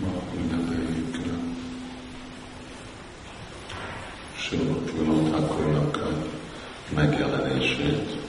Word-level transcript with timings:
ma 0.00 0.22
ünnepeljük 0.34 1.16
Sőt, 4.36 4.90
Thakurnak 5.30 5.96
a 5.96 6.08
megjelenését. 6.94 8.20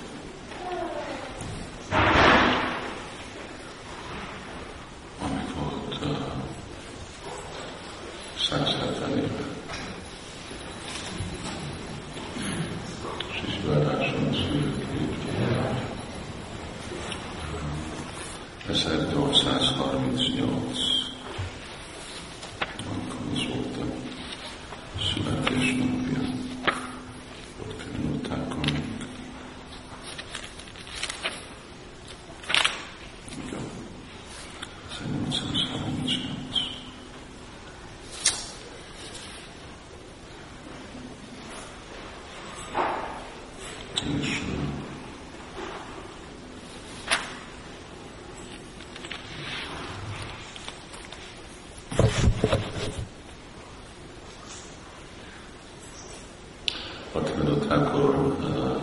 akkor 58.02 58.38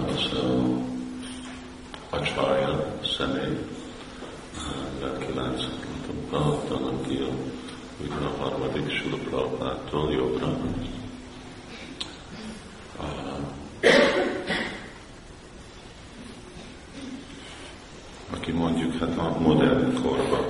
az 0.06 0.38
acsarja 2.11 2.98
személy, 3.16 3.58
kilenc, 5.19 5.62
talán 6.69 7.02
ki 7.06 7.16
a, 7.16 7.28
ugye 8.00 8.27
a 8.27 8.42
harmadik 8.42 8.91
Sula 9.91 10.12
jobbra. 10.12 10.56
Aki 18.31 18.53
mondjuk 18.53 18.94
hát 18.98 19.19
a 19.19 19.39
modern 19.39 20.03
korban, 20.03 20.44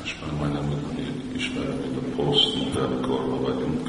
most 0.00 0.20
már 0.20 0.32
majdnem 0.38 0.84
úgy 0.90 1.36
ismerem, 1.36 1.76
mint 1.76 1.96
a 1.96 2.22
post-modern 2.22 3.00
korban 3.00 3.42
vagyunk, 3.42 3.88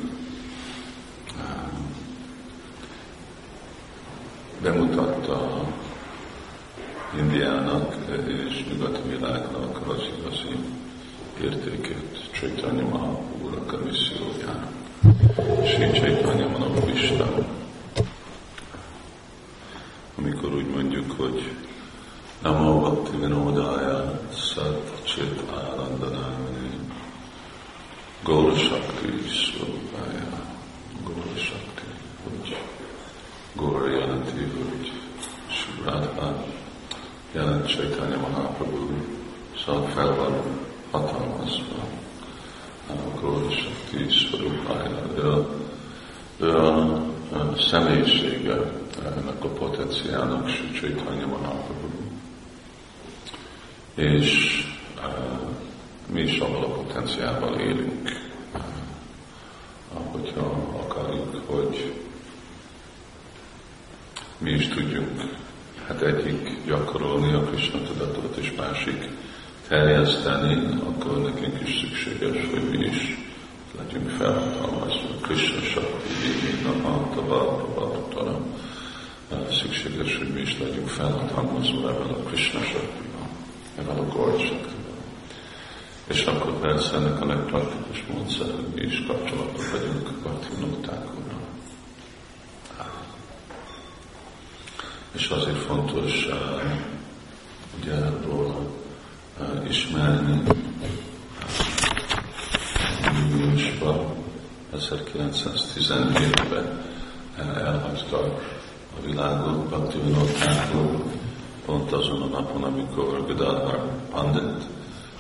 bemutatta 4.62 5.68
Indiának 7.18 7.96
és 8.28 8.66
nyugati 8.70 9.10
világnak 9.10 9.88
az 9.88 10.02
igazi 10.18 10.56
értékét 11.42 12.30
Csaitanya 12.32 12.88
Mahaprabhu-nak 12.88 13.74
a 13.74 13.78
missziójának. 13.86 14.74
Sri 15.66 15.92
Csaitanya 15.92 16.48
Manapista, 16.48 17.46
amikor 20.18 20.54
úgy 20.54 20.68
mondjuk, 20.68 21.12
hogy 21.12 21.52
Namo 22.42 22.80
Bhakti 22.80 23.18
Vinodaya 23.18 24.20
Sat 24.34 25.02
Chit 25.04 25.42
Arandanamani 25.52 26.80
Gaura 28.32 28.56
Shakti 28.56 29.12
Svabhaya 29.28 30.40
Gaura 31.04 31.36
Shakti, 31.36 31.88
hogy 32.24 32.58
Góra 33.56 33.90
jelenti, 33.90 34.32
hogy 34.32 34.92
Subradha 35.50 36.46
jelent 37.32 37.68
Chaitanya 37.68 38.18
Mahaprabhu, 38.18 38.88
szóval 39.66 39.88
fel 39.88 40.16
van 40.16 40.42
hatalmazva 40.92 41.88
Góra 43.22 43.50
Shakti 43.50 44.10
Svarupája. 44.10 45.04
Ő 45.16 45.32
a, 45.32 45.50
ő 46.40 46.58
a, 46.58 47.04
személyisége 47.58 48.72
ennek 49.06 49.44
a 49.44 49.48
potenciálnak 49.48 50.50
Sri 50.50 50.72
Chaitanya 50.72 51.28
Mahaprabhu. 51.28 51.88
És 53.96 54.64
uh, 54.98 55.50
mi 56.12 56.22
is 56.22 56.40
avval 56.40 56.64
a 56.64 56.68
potenciálval 56.68 57.60
élünk, 57.60 58.10
uh, 59.94 60.12
hogyha 60.12 60.42
akarjuk, 60.80 61.42
hogy 61.46 61.94
mi 64.38 64.52
is 64.52 64.68
tudjunk 64.68 65.22
hát 65.88 66.02
egyik 66.02 66.66
gyakorolni 66.66 67.34
a 67.34 67.40
Krishna 67.44 67.82
tudatot, 67.82 68.36
és 68.36 68.54
másik 68.58 69.10
terjeszteni, 69.68 70.80
akkor 70.84 71.22
nekünk 71.22 71.68
is 71.68 71.80
szükséges, 71.80 72.50
hogy 72.50 72.70
mi 72.70 72.86
is 72.86 73.18
legyünk 73.78 74.10
felhatalmazva. 74.10 75.16
Krishna 75.22 75.62
Shakti, 75.62 76.14
Divina, 76.22 76.88
Antava, 76.88 77.70
Szükséges, 79.52 80.18
hogy 80.18 80.28
mi 80.28 80.42
is 80.42 80.58
felhatalmazva 81.32 81.90
ebben 81.90 82.10
a 82.10 82.28
Krishna 82.28 82.60
shakti 82.60 83.06
ebben 83.78 83.98
a 83.98 84.14
Gord 84.14 84.70
És 86.08 86.26
akkor 86.26 86.60
persze 86.60 86.96
ennek 86.96 87.22
a 87.22 87.26
legpraktikus 87.26 88.04
módszer, 88.14 88.48
hogy 88.56 88.68
mi 88.76 88.82
is 88.82 89.04
kapcsolatban 89.08 89.66
vagyunk 89.72 90.12
Bhakti 90.24 90.50
és 95.12 95.30
azért 95.30 95.58
fontos 95.58 96.26
uh, 96.26 96.36
ugye 97.80 97.96
róla 98.26 98.60
uh, 99.40 99.70
ismerni. 99.70 100.42
Júniusban, 103.30 104.16
1917-ben 104.76 106.82
elhagytak 107.38 108.60
a 108.98 109.02
világot 109.06 109.70
Bhaktivinodákról, 109.70 111.11
pont 111.72 111.92
azon 111.92 112.22
a 112.22 112.26
napon, 112.26 112.64
amikor 112.64 113.26
Gadadhar 113.28 113.92
Pandit 114.10 114.64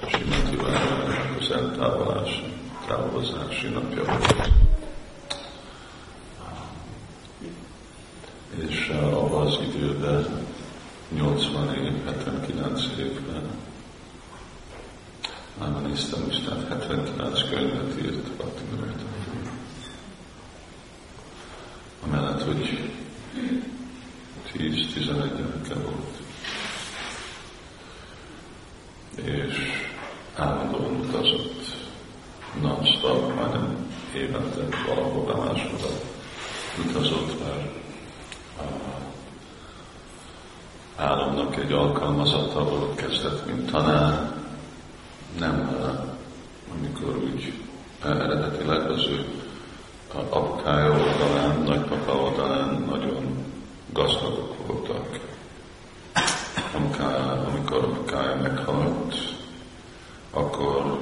Simati 0.07 0.55
Várának 0.55 1.35
az 1.39 1.51
eltávolási, 1.51 2.43
távozási 2.87 3.67
napja 3.67 4.03
volt. 4.03 4.49
és 8.69 8.89
abban 8.89 9.47
az 9.47 9.57
időben, 9.61 10.45
80 11.09 11.75
év, 11.75 12.05
79 12.05 12.81
évben, 12.99 13.43
már 15.59 15.81
néztem 15.81 16.25
Isten 16.29 16.65
79 16.69 17.49
könyvet 17.49 18.03
írt 18.03 18.31
Bhakti 18.31 18.61
Amellett, 22.03 22.41
hogy 22.43 22.91
10-11 24.53 25.31
gyereke 25.37 25.73
volt. 25.73 26.19
És 29.15 29.55
állandóan 30.41 30.95
utazott 30.95 31.75
non-stop, 32.61 33.35
majdnem 33.35 33.89
évente 34.15 34.77
valahol 34.87 35.45
máshova 35.45 35.87
utazott, 36.85 37.43
mert 37.43 37.69
államnak 40.95 41.55
egy 41.55 41.71
alkalmazata 41.71 42.63
volt 42.63 42.95
kezdett, 42.95 43.45
mint 43.45 43.71
tanár, 43.71 44.33
nem 45.39 45.79
amikor 46.77 47.17
úgy 47.17 47.53
eredetileg 48.03 48.89
az 48.89 49.07
ő 49.07 49.25
apukája 50.13 50.91
oldalán, 50.91 51.61
nagypapa 51.61 52.11
oldalán 52.11 52.85
nagyon 52.89 53.45
gazdagok 53.93 54.67
voltak. 54.67 55.19
Apukája, 56.73 57.47
amikor 57.47 57.83
apukája 57.83 58.35
meghalt, 58.35 59.15
akkor 60.31 60.99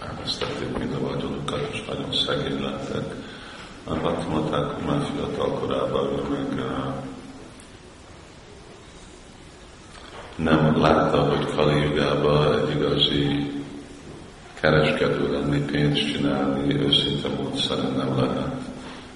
elvesztették 0.00 0.78
mind 0.78 0.92
a 0.92 1.00
vagyonukat, 1.00 1.68
és 1.72 1.84
nagyon 1.84 2.12
szegény 2.12 2.62
lettek. 2.62 3.14
Azt 3.84 4.28
mondták, 4.28 4.70
hogy 4.70 4.84
már 4.84 5.06
fiatal 5.14 5.58
korában 5.58 6.08
meg 6.30 6.54
nem 10.46 10.80
látta, 10.80 11.20
hogy 11.22 11.54
Kali 11.54 11.80
Jugában 11.80 12.58
egy 12.58 12.76
igazi 12.76 13.52
kereskedő 14.60 15.32
lenni, 15.32 15.58
pénzt 15.58 16.12
csinálni, 16.12 16.74
őszinte 16.74 17.28
módszeren 17.28 17.92
nem 17.96 18.16
lehet, 18.16 18.54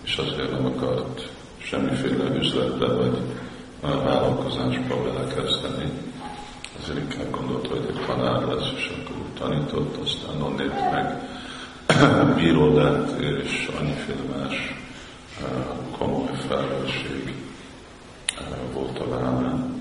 és 0.03 0.17
azért 0.17 0.51
nem 0.51 0.67
akart 0.67 1.29
semmiféle 1.59 2.37
üzletbe 2.39 2.87
vagy 2.87 3.19
vállalkozásba 3.81 5.03
belekezdeni. 5.03 5.91
Ezért 6.83 6.99
inkább 6.99 7.31
gondolta, 7.31 7.69
hogy 7.69 7.87
egy 7.89 8.05
tanár 8.07 8.43
lesz, 8.43 8.71
és 8.77 8.91
akkor 8.99 9.17
tanított, 9.39 9.97
aztán 9.97 10.43
onnét 10.43 10.91
meg 10.93 11.29
bíró 12.37 12.77
lett, 12.77 13.21
és 13.21 13.71
annyiféle 13.81 14.37
más 14.37 14.75
komoly 15.99 16.31
felelősség 16.49 17.35
volt 18.73 18.99
a 18.99 19.09
vállán. 19.09 19.79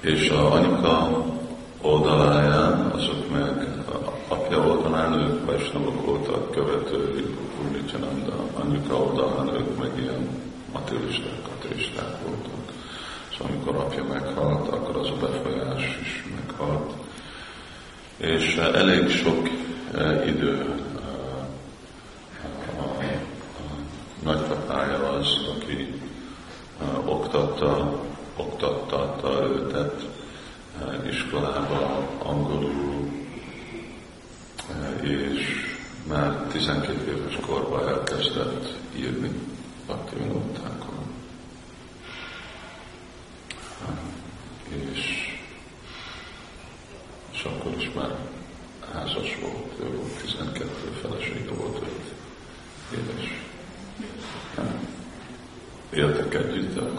És 0.00 0.30
a 0.30 0.52
anyuka 0.52 1.24
oldaláján, 1.80 2.90
azok 2.94 3.30
meg 3.30 3.68
apja 4.28 4.58
oldalán 4.58 5.12
ők 5.12 5.44
Vajsnavok 5.46 6.06
voltak 6.06 6.50
követői, 6.50 7.36
de 7.72 8.32
anyuka 8.60 8.94
oldalán 8.94 9.54
ők 9.54 9.78
meg 9.78 9.90
ilyen 9.98 10.28
materialisták, 10.72 11.40
ateisták 11.58 12.22
voltak. 12.26 12.72
Szóval 13.32 13.52
amikor 13.52 13.74
apja 13.74 14.04
meghalt, 14.04 14.68
akkor 14.68 14.96
az 14.96 15.06
a 15.06 15.26
befolyás 15.26 15.98
is 16.02 16.24
meghalt. 16.34 16.92
És 18.16 18.56
elég 18.56 19.08
sok 19.08 19.48
eh, 19.94 20.26
idő 20.26 20.79
Kajita. 56.30 56.89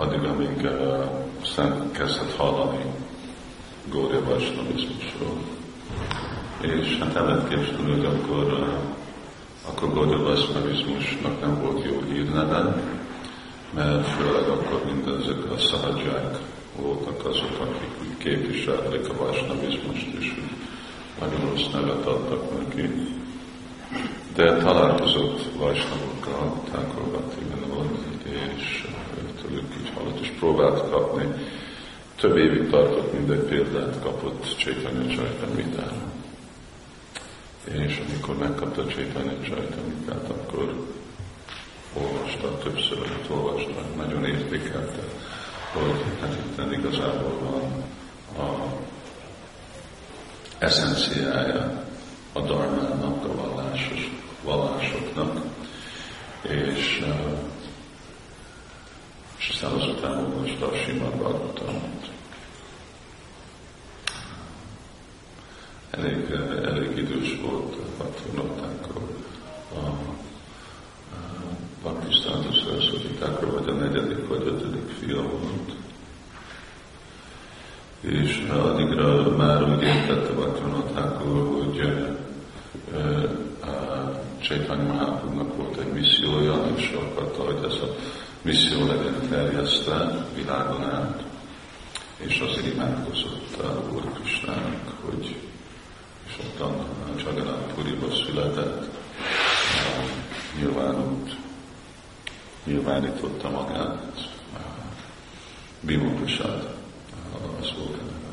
Addig, 0.00 0.24
amíg 0.24 0.62
uh, 0.62 1.04
aztán 1.42 1.90
kezdett 1.92 2.36
hallani 2.36 2.84
Gória 3.90 4.24
Vajsnavizmusról. 4.24 5.38
És 6.60 6.98
hát 6.98 7.14
el 7.14 7.24
lehet 7.26 7.48
hogy 7.86 8.04
akkor, 8.04 8.44
uh, 8.44 8.68
akkor 9.68 9.92
Gória 9.92 10.22
Vajsnavizmusnak 10.22 11.40
nem 11.40 11.60
volt 11.62 11.84
jó 11.84 12.02
hírneve, 12.10 12.82
mert 13.74 14.06
főleg 14.06 14.48
akkor 14.48 14.82
mindezek 14.84 15.50
a 15.50 15.58
szahadzsák 15.58 16.38
voltak 16.76 17.26
azok, 17.26 17.60
akik 17.60 17.90
úgy 18.00 18.16
képviselték 18.18 19.08
a 19.08 19.24
vásnavizmust, 19.24 20.06
és 20.18 20.34
úgy 20.36 20.56
nagyon 21.20 21.50
rossz 21.50 21.72
nevet 21.72 22.06
adtak 22.06 22.58
neki. 22.58 22.90
De 24.34 24.56
találkozott 24.56 25.42
vásnavokkal, 25.56 26.62
tákolgatni 26.70 27.44
volt, 27.68 27.97
hallott, 30.08 30.20
és 30.20 30.32
próbált 30.38 30.90
kapni. 30.90 31.34
Több 32.16 32.36
évig 32.36 32.70
tartott, 32.70 33.12
mindegy 33.12 33.38
példát 33.38 34.00
kapott 34.02 34.56
Csaitanya 34.56 35.14
Csajtamitára. 35.14 36.12
És 37.64 38.02
amikor 38.08 38.36
megkapta 38.36 38.86
Csaitanya 38.86 39.42
Csajtamikát, 39.42 40.30
akkor 40.30 40.86
olvasta, 41.92 42.58
többször 42.58 42.98
olvasta, 43.30 43.84
nagyon 43.96 44.24
értékelte, 44.24 45.02
hogy 45.72 46.04
hát 46.20 46.32
itt 46.34 46.72
igazából 46.72 47.38
van 47.40 47.84
a 48.46 48.76
eszenciája 50.58 51.84
a 52.32 52.40
darmának, 52.40 53.24
a 53.24 53.34
vallásos, 53.34 54.10
vallásoknak, 54.44 55.44
és, 56.42 57.04
és 57.57 57.57
azután 59.72 60.16
olvasta 60.18 60.66
a 60.66 60.74
Simad 60.74 61.14
Bhagavatamot. 61.14 62.10
Elég, 65.90 66.30
elég 66.64 66.98
idős 66.98 67.40
volt 67.42 67.74
a 67.74 68.02
patronottákkal 68.02 69.08
a 69.74 69.88
Pakisztántól 71.82 72.52
Saraswati 72.52 73.08
vagy 73.40 73.68
a 73.68 73.72
negyedik 73.72 74.28
vagy 74.28 74.46
ötödik 74.46 74.88
fia 75.00 75.22
volt. 75.22 75.76
És 78.00 78.46
addigra 78.50 79.36
már 79.36 79.62
úgy 79.62 79.82
értette 79.82 80.32
Bhaktivinoda 80.32 80.82
Thakur, 80.82 81.62
hogy 81.62 81.78
Csaitanya 84.40 84.82
Mahaprabhu-nak 84.82 85.56
volt 85.56 85.78
egy 85.78 85.92
missziója, 85.92 86.64
és 86.76 86.92
akarta, 86.92 87.42
hogy 87.42 87.64
ez 87.64 87.72
a 87.72 87.94
terjesztve 89.28 90.26
világon 90.34 90.84
át. 90.84 91.22
És 92.16 92.38
azért 92.38 92.74
imádkozott 92.74 93.56
a 93.60 93.82
Úr 93.92 94.12
Krisnának, 94.12 94.92
hogy 95.04 95.36
és 96.26 96.38
ottan 96.44 96.86
Csaganát 97.16 97.72
Puriba 97.74 98.14
született, 98.26 98.84
nyilvánult 100.58 101.36
nyilvánította 102.64 103.50
magát, 103.50 104.30
Bimopusát, 105.80 106.76
az 107.60 107.72
volt 107.76 107.92
a 107.92 108.02
neve. 108.04 108.32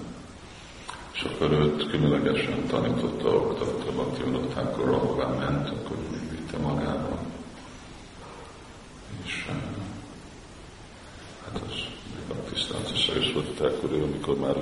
És 1.13 1.21
akkor 1.21 1.51
őt 1.51 1.89
különlegesen 1.89 2.67
tanította, 2.67 3.29
oktatta 3.29 3.91
Bhaktivinoda 3.91 4.61
akkor 4.61 4.89
ahová 4.89 5.27
ment, 5.27 5.69
akkor 5.69 5.97
vitte 6.29 6.57
magával. 6.57 7.19
És 9.25 9.45
eh, 9.49 9.55
hát 11.43 11.61
az 11.67 11.75
Akkor 13.65 13.91
ő, 13.91 14.03
amikor 14.03 14.37
már 14.37 14.55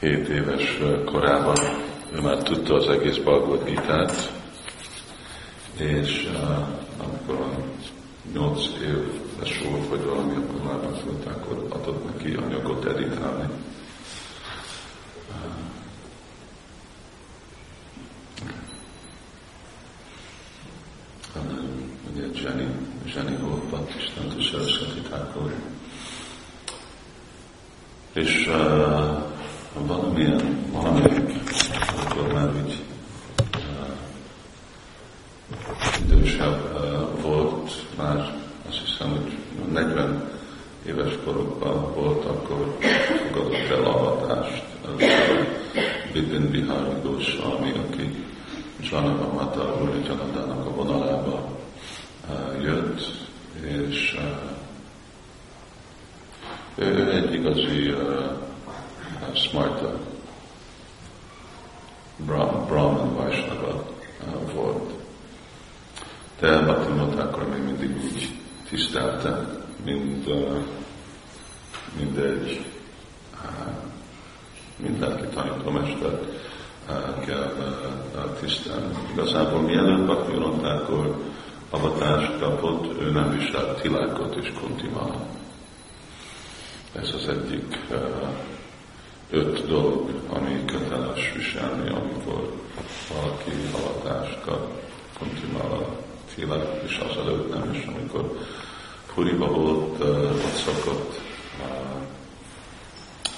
hét 0.00 0.28
éves 0.28 0.78
korában 1.04 1.56
ő 2.12 2.20
már 2.20 2.42
tudta 2.42 2.74
az 2.74 2.88
egész 2.88 3.16
Bhagavad 3.16 3.64
Gita-t, 3.64 4.32
és 5.76 6.30
uh, 6.32 6.68
amikor 6.98 7.56
nyolc 8.32 8.66
éves 8.82 9.62
volt, 9.62 9.88
vagy 9.88 10.04
valami, 10.04 10.34
akkor 10.34 10.62
már 10.64 10.90
megfogták, 10.90 11.36
akkor 11.36 11.66
adott 11.68 12.04
neki 12.04 12.34
anyagot 12.34 12.84
editálni. 12.84 13.48
Ugye 22.12 22.26
Jenny, 22.42 22.68
Jenny 23.14 23.38
volt 23.40 23.64
Baptistán, 23.64 24.40
Saraswati 24.40 25.00
Thakur. 25.00 25.54
És 28.12 28.46
uh, 28.46 29.86
valamilyen, 29.86 30.66
valamelyik 30.72 31.32
akkor 32.12 32.32
már 32.32 32.48
úgy 32.64 32.82
uh, 33.54 33.86
idősebb 36.04 36.70
uh, 36.74 37.22
volt, 37.22 37.72
már 37.96 38.34
azt 38.68 38.78
hiszem, 38.86 39.10
hogy 39.10 39.32
40 39.72 40.30
éves 40.86 41.12
korokban 41.24 41.94
volt, 41.94 42.24
akkor 42.24 42.76
fogadott 43.26 43.70
el 43.70 43.84
avatást. 43.84 44.64
Bidin 46.42 46.66
Bihari 46.66 47.00
Goswami, 47.02 47.70
aki 47.70 48.24
Janava 48.80 49.32
Mata 49.32 49.62
Uri 49.82 50.02
Janadának 50.06 50.66
a 50.66 50.70
vonalába 50.70 51.58
uh, 52.28 52.62
jött, 52.62 53.00
és 53.62 54.18
ő, 56.74 56.84
ő 56.84 57.12
egy 57.12 57.34
igazi 57.34 57.90
uh, 57.90 58.36
smarta 59.32 59.98
Brahman 62.16 63.14
Vaisnava 63.14 63.84
uh, 64.26 64.52
volt. 64.52 64.90
De 66.40 66.58
Bhaktivinoda 66.58 67.22
akkor 67.22 67.48
még 67.48 67.62
mindig 67.62 68.02
úgy 68.04 68.38
tisztelte, 68.68 69.62
mint, 69.84 70.26
mint 71.98 72.16
egy 72.16 72.64
uh, 74.82 74.88
mint 74.88 75.00
lelki 75.00 75.26
tanítómester 75.34 76.20
uh, 76.88 77.24
kell 77.24 77.52
tisztelni. 78.40 78.94
Igazából 79.12 79.60
mielőtt 79.60 80.04
Bhaktivinoda 80.04 80.68
akkor 80.68 81.16
avatást 81.70 82.38
kapott, 82.38 83.00
ő 83.00 83.10
nem 83.10 83.38
viselt 83.38 83.80
tilákot 83.80 84.36
és 84.36 84.52
kuntimát. 84.60 85.16
Ez 86.92 87.10
az 87.14 87.28
egyik 87.28 87.78
uh, 87.90 88.28
öt 89.30 89.66
dolog, 89.66 90.10
ami 90.28 90.64
köteles 90.64 91.32
viselni, 91.36 91.88
amikor 91.88 92.52
valaki 93.14 93.50
avatást 93.72 94.40
kap, 94.44 94.80
kuntimala 95.18 95.96
tilak, 96.34 96.82
és 96.86 97.00
az 97.08 97.16
előtt 97.16 97.54
nem 97.54 97.72
is, 97.74 97.84
amikor 97.84 98.38
Puriba 99.14 99.46
volt, 99.46 99.98
uh, 99.98 100.08
ott 100.30 100.54
szokott 100.54 101.20
uh, 101.60 102.01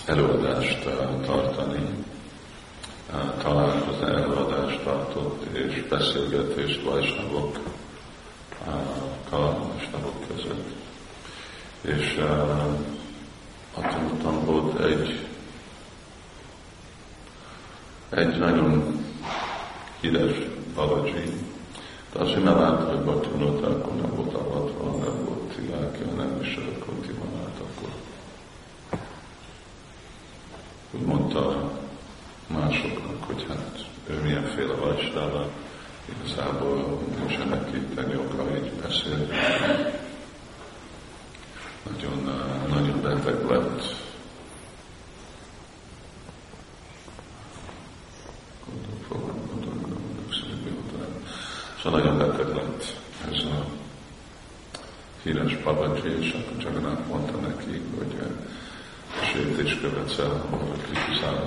előadást 0.07 0.85
uh, 0.85 1.21
tartani, 1.27 2.05
találkozni, 3.43 4.07
előadást 4.07 4.83
tartott, 4.83 5.45
és 5.53 5.83
beszélgetést 5.89 6.83
vajsnagok 6.83 7.59
kalandosnagok 9.31 10.27
között. 10.29 10.73
És 11.81 12.17
uh, 12.19 12.75
ott 13.79 14.45
volt 14.45 14.81
egy, 14.81 15.27
egy 18.11 18.39
nagyon 18.39 18.99
híres 20.01 20.37
Babaji, 20.75 21.33
de 22.13 22.21
azért 22.21 22.45
nem 22.45 22.59
állt, 22.59 22.89
hogy 22.89 23.05
Batunota 23.05 23.67
akkor 23.67 23.95
nem 23.95 24.11
volt 24.15 24.35
avatva, 24.35 24.91
nem 24.91 25.25
volt 25.25 25.55
tilákja, 25.55 26.07
nem 26.07 26.39
viselt 26.39 26.79
kontimanát 26.79 27.61
akkor. 27.61 27.89
Úgy 30.91 31.07
mondta 31.25 31.71
másoknak, 32.47 33.25
hogy 33.25 33.45
hát 33.49 33.87
ő 34.07 34.21
milyenféle 34.23 34.75
vajstára, 34.75 35.49
igazából 36.05 37.01
nincsenek 37.19 37.71
itt 37.75 38.19
oka 38.19 38.57
így 38.57 38.73
beszélni. 38.83 39.27
Nagyon, 41.91 42.31
nagyon 42.69 43.03
beteg 43.03 43.51
lett. 43.51 44.03
Szóval 51.83 52.01
nagyon 52.01 52.19
beteg 52.19 52.55
lett 52.55 52.97
ez 53.31 53.45
a 53.45 53.67
híres 55.23 55.57
Babaji, 55.57 56.19
és 56.21 56.33
akkor 56.33 56.63
Jagannath 56.63 57.09
mondta 57.09 57.37
neki, 57.37 57.81
hogy 57.99 58.15
sértés 59.35 59.79
követsz 59.81 60.19
el, 60.19 60.45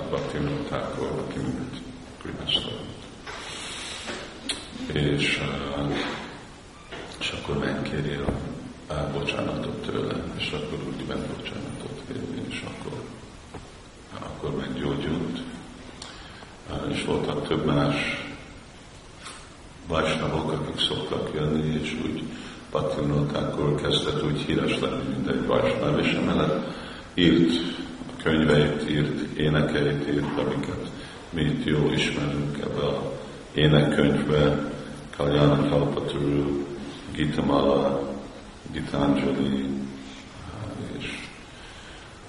Bhakti 0.08 0.38
Minotákor, 0.38 1.24
aki 1.26 1.38
mint 1.38 1.82
Kripasztalat 2.22 2.88
és, 4.92 5.40
és 7.20 7.30
akkor 7.30 7.58
megkéri 7.58 8.14
a, 8.14 8.32
a 8.94 9.10
bocsánatot 9.12 9.82
tőle, 9.86 10.14
és 10.36 10.50
akkor 10.50 10.78
úgy 10.86 11.06
ment 11.08 11.26
bocsánatot 11.26 12.02
kérni, 12.06 12.42
és 12.48 12.64
akkor, 12.64 13.02
akkor 14.18 14.56
meggyógyult. 14.56 15.38
És 16.88 17.04
voltak 17.04 17.48
több 17.48 17.64
más 17.64 17.96
vajsnavok, 19.86 20.52
akik 20.52 20.80
szoktak 20.80 21.30
jönni, 21.34 21.80
és 21.82 21.96
úgy 22.04 22.22
Patinoltákor 22.70 23.74
kezdett 23.80 24.24
úgy 24.24 24.38
híres 24.40 24.78
lenni, 24.78 25.02
mint 25.08 25.28
egy 25.28 25.46
vajsnav, 25.46 25.98
és 25.98 26.12
emellett 26.12 26.74
írt 27.14 27.52
könyveit, 28.22 28.90
írt 28.90 29.38
énekeit, 29.38 30.08
írt, 30.08 30.38
amiket 30.38 30.90
mi 31.30 31.42
itt 31.42 31.64
jól 31.64 31.92
ismerünk 31.92 32.58
ebbe 32.58 32.86
a 32.86 33.12
énekkönyvbe, 33.54 34.72
Kalyana 35.16 35.68
Kalpaturu, 35.68 36.66
Gitamala, 37.12 38.14
Gitanjali, 38.72 39.66
és, 40.98 41.28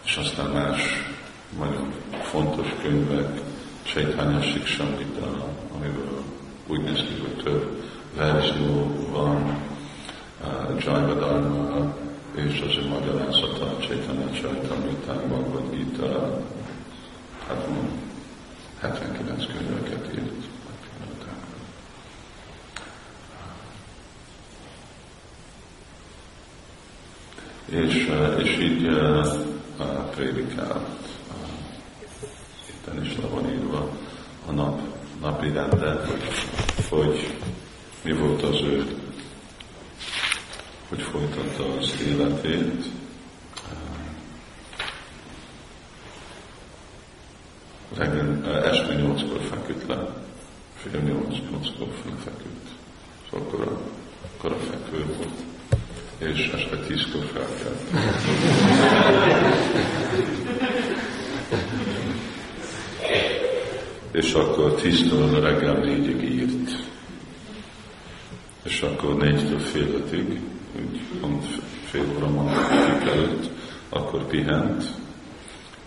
és 0.06 0.18
aztán 0.18 0.50
más 0.50 0.82
nagyon 1.60 1.94
fontos 2.24 2.68
könyvek, 2.82 3.42
Chaitanya 3.84 4.42
Siksamrita, 4.42 5.54
amiből 5.76 6.24
úgy 6.68 6.82
néz 6.82 6.98
ki, 6.98 7.22
hogy 7.22 7.44
több 7.44 7.84
verzió 8.16 9.08
van, 9.12 9.58
uh, 10.42 10.84
Jaiva 10.84 11.14
Dharma, 11.14 11.96
és 12.48 12.62
az 12.68 12.78
ő 12.78 12.88
magyarázata, 12.88 13.78
Chaitanya 13.80 14.30
Chaitamrita, 14.32 15.14
Bhagavad 15.28 15.76
Gita, 15.76 16.42
hát 17.48 17.68
79 18.80 19.46
könyveket 19.46 20.14
írt. 20.16 20.48
és, 27.70 28.08
eh, 28.08 28.44
és 28.44 28.58
így 28.60 28.88
uh, 28.88 29.26
prédikált. 30.16 30.88
Itten 32.70 33.04
is 33.04 33.18
le 33.22 33.28
van 33.28 33.50
írva 33.52 33.90
a 34.46 34.52
nap, 34.52 34.80
napi 35.22 35.52
rende, 35.52 36.06
hogy, 36.06 36.24
hogy 36.90 37.38
mi 38.04 38.14
volt 38.14 38.44
az 38.44 38.62
ő, 38.62 38.99
folytatta 41.40 41.78
az 41.78 41.94
életét. 42.08 42.84
Reggel, 47.96 48.64
este 48.64 48.94
nyolckor 48.94 49.42
feküdt 49.50 49.88
le, 49.88 50.14
fél 50.76 51.02
nyolc, 51.02 51.38
nyolckor 51.52 51.88
feküdt. 52.24 52.68
Szóval 53.30 53.48
akkor 53.48 53.62
a, 53.62 53.80
akkor 54.28 54.52
a 54.52 54.58
fekvő 54.58 55.06
volt 55.18 55.48
és 56.18 56.52
este 56.56 56.78
tízkor 56.78 57.24
felkelt. 57.34 57.82
és 64.12 64.34
akkor 64.34 64.74
tíztől 64.74 65.42
reggel 65.42 65.74
négyig 65.74 66.22
írt. 66.22 66.88
És 68.64 68.82
akkor 68.82 69.18
négytől 69.18 69.60
fél 69.60 69.94
ötig, 69.94 70.40
úgy 70.76 71.02
pont 71.22 71.46
fél 71.86 72.06
óra 72.16 72.28
mondatik 72.28 73.10
előtt, 73.10 73.50
akkor 73.90 74.28
pihent, 74.28 74.84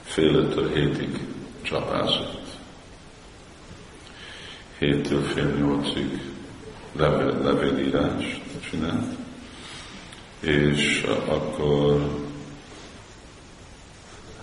fél 0.02 0.34
öttől 0.34 0.72
hétig 0.74 1.18
csapázott. 1.62 2.40
Héttől 4.78 5.22
fél 5.22 5.54
nyolcig 5.58 6.20
levél, 6.92 7.42
levélírást 7.42 8.40
csinált, 8.70 9.14
és 10.40 11.06
akkor 11.28 12.20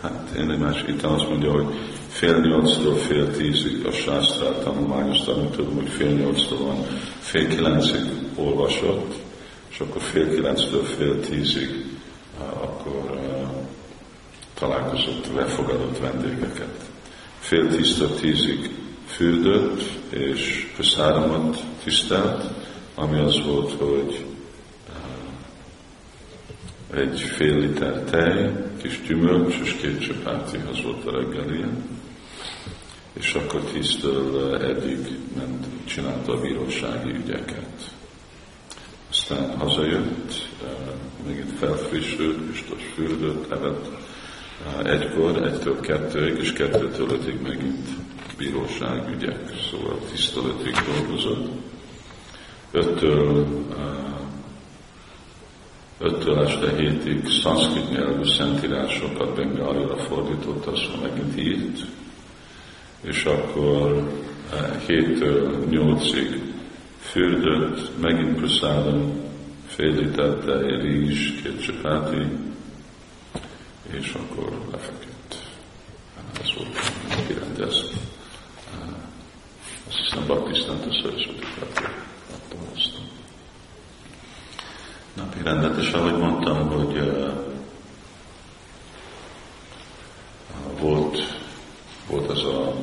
hát 0.01 0.29
én 0.37 0.45
más 0.45 0.83
itt 0.87 1.03
azt 1.03 1.29
mondja, 1.29 1.51
hogy 1.51 1.67
fél 2.07 2.39
nyolctól 2.39 2.95
fél 2.95 3.31
tízig 3.31 3.85
a 3.85 3.91
sásztrát 3.91 4.63
tanulmányoztam, 4.63 5.51
tudom, 5.51 5.75
hogy 5.75 5.89
fél 5.89 6.11
nyolctól 6.11 6.57
van, 6.57 6.85
fél 7.19 7.47
kilencig 7.47 8.01
olvasott, 8.35 9.27
és 9.79 9.85
akkor 9.85 10.01
fél 10.01 10.29
kilenctől 10.35 10.83
fél 10.83 11.19
tízig 11.19 11.85
akkor 12.37 13.19
találkozott, 14.53 15.31
befogadott 15.31 15.97
vendégeket. 15.97 16.89
Fél 17.39 17.67
tíztől 17.67 18.15
tízig 18.15 18.69
fürdött, 19.05 19.81
és 20.09 20.71
köszáramat 20.75 21.63
tisztelt, 21.83 22.43
ami 22.95 23.19
az 23.19 23.45
volt, 23.45 23.71
hogy 23.71 24.25
egy 26.93 27.19
fél 27.19 27.57
liter 27.57 28.03
tej, 28.03 28.53
kis 28.81 29.01
gyümölcs 29.07 29.55
és 29.63 29.75
két 29.81 29.99
csöpártihoz 29.99 30.83
volt 30.83 31.05
a 31.05 31.11
reggelie, 31.11 31.69
és 33.13 33.33
akkor 33.33 33.61
tíztől 33.61 34.55
eddig 34.55 35.19
ment, 35.35 35.65
csinálta 35.85 36.33
a 36.33 36.39
bírósági 36.39 37.09
ügyeket. 37.09 37.97
Aztán 39.29 39.57
hazajött, 39.57 40.47
megint 41.27 41.51
felfrissült, 41.59 42.39
biztos 42.39 42.81
fürdött, 42.93 43.51
evett 43.51 43.85
egykor, 44.83 45.43
egytől 45.43 45.79
kettőig, 45.79 46.37
és 46.37 46.53
kettőtől 46.53 47.09
ötig 47.09 47.41
megint 47.41 47.87
bíróság 48.37 49.09
ügyek, 49.15 49.39
szóval 49.71 49.99
tisztől 50.11 50.43
ötig 50.59 50.75
dolgozott. 50.95 51.51
Öttől 52.71 53.47
öttől 55.97 56.39
este 56.39 56.75
hétig 56.75 57.27
szanszkrit 57.41 57.89
nyelvű 57.89 58.23
szentírásokat 58.23 59.35
bengalira 59.35 59.97
fordította, 59.97 60.75
szóval 60.75 61.09
megint 61.09 61.37
írt, 61.37 61.79
és 63.01 63.23
akkor 63.23 64.09
eh, 64.53 64.81
héttől 64.87 65.65
nyolcig 65.69 66.38
fürdött, 67.11 67.99
megint 68.01 68.35
prasádom, 68.35 69.27
fél 69.67 69.95
liter 69.95 70.33
tej, 70.33 70.81
rizs, 70.81 71.41
két 71.41 71.61
csapáti, 71.61 72.27
és 73.91 74.13
akkor 74.13 74.59
lefeküdt. 74.71 75.35
Ez 76.41 76.53
volt 76.57 76.91
kirendezve. 77.27 77.87
Eh, 78.73 78.89
azt 79.87 79.97
hiszem, 79.97 80.27
Baktisztánta 80.27 80.93
Szörösvati 81.01 81.45
adtam 82.31 82.59
azt 82.75 82.99
napi 85.13 85.37
rendet, 85.43 85.77
és 85.77 85.91
ahogy 85.91 86.17
mondtam, 86.17 86.67
hogy 86.67 86.97
uh, 86.97 87.31
volt, 90.79 91.17
volt 92.07 92.29
az 92.29 92.43
a, 92.43 92.73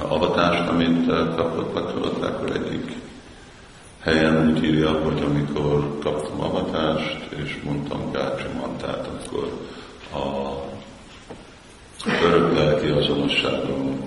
a 0.00 0.12
avatást, 0.14 0.68
amit 0.68 1.06
uh, 1.06 1.34
kapott 1.36 1.72
Baktalattákor 1.72 2.50
egyik 2.50 2.96
helyen 4.00 4.50
úgy 4.50 4.64
írja, 4.64 4.90
hogy 4.90 5.22
amikor 5.22 5.98
kaptam 5.98 6.40
avatást, 6.40 7.28
és 7.44 7.60
mondtam 7.64 8.12
Gácsi 8.12 8.46
Mantát, 8.60 9.06
akkor 9.06 9.68
a 10.12 10.54
örök 12.24 12.52
lelki 13.10 13.20
azonosságom 13.20 14.00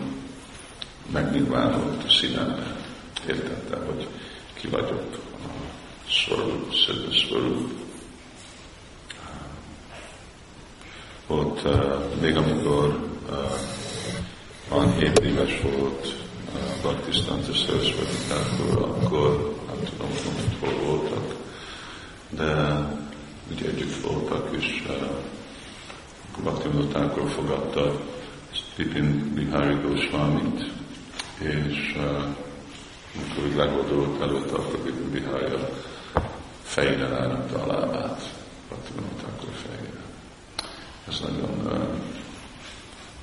megnyilvánult 1.12 2.04
a 2.04 2.10
szívemben. 2.10 2.76
Értette, 3.28 3.78
hogy 3.86 4.08
ki 4.54 4.68
vagyok, 4.68 5.20
Swarup, 6.08 6.74
Siddha 6.74 7.12
Swarup. 7.12 7.72
Ott 11.28 11.66
uh, 11.66 12.22
még 12.22 12.36
amikor 12.36 13.00
uh, 13.30 13.36
van 14.70 14.94
7 14.98 15.20
éves 15.20 15.62
volt 15.62 16.08
uh, 16.08 16.82
Bhaktisztanta 16.82 17.54
Saraswati 17.54 18.16
akkor, 18.78 19.56
nem 19.68 19.84
tudom, 19.84 20.10
hogy 20.10 20.58
hol 20.60 20.86
voltak, 20.86 21.36
de 22.30 22.78
ugye 23.52 23.68
együtt 23.68 24.02
voltak, 24.02 24.56
és 24.58 24.84
uh, 24.88 26.44
Bhaktivinoda 26.44 27.28
fogadta 27.28 28.12
Pipin 28.76 29.34
Bihari 29.34 29.78
Goswamit, 29.82 30.72
és 31.40 31.96
uh, 31.98 32.04
amikor 33.16 33.44
úgy 33.48 33.56
legoldult 33.56 34.22
előtte, 34.22 34.54
akkor 34.54 34.80
Bihari 35.12 35.46
fejre 36.64 37.08
rárakta 37.08 37.64
a 37.64 37.68
lábát, 37.68 38.22
Bhaktivinoda 38.70 39.28
akkor 39.38 39.54
fejére. 39.54 40.02
Ez 41.08 41.20
nagyon 41.20 41.66
uh, 41.66 41.96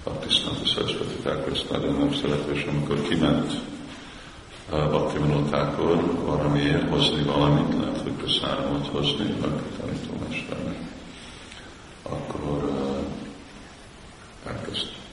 Bhaktisztanta 0.05 0.65
Sarasvati 0.65 1.15
Thakur 1.15 1.53
ezt 1.53 1.71
nagyon 1.71 1.95
nem 1.99 2.15
szerető, 2.15 2.53
és 2.53 2.65
amikor 2.65 3.03
kiment 3.03 3.53
uh, 4.71 4.89
Bhaktivinodákor 4.89 6.25
valamiért 6.25 6.89
hozni 6.89 7.23
valamit, 7.23 7.79
lehet, 7.79 8.01
hogy 8.03 8.13
prasármot 8.13 8.87
hozni, 8.87 9.35
meg 9.41 9.51
tanítómesternek, 9.81 10.79
akkor 12.03 12.41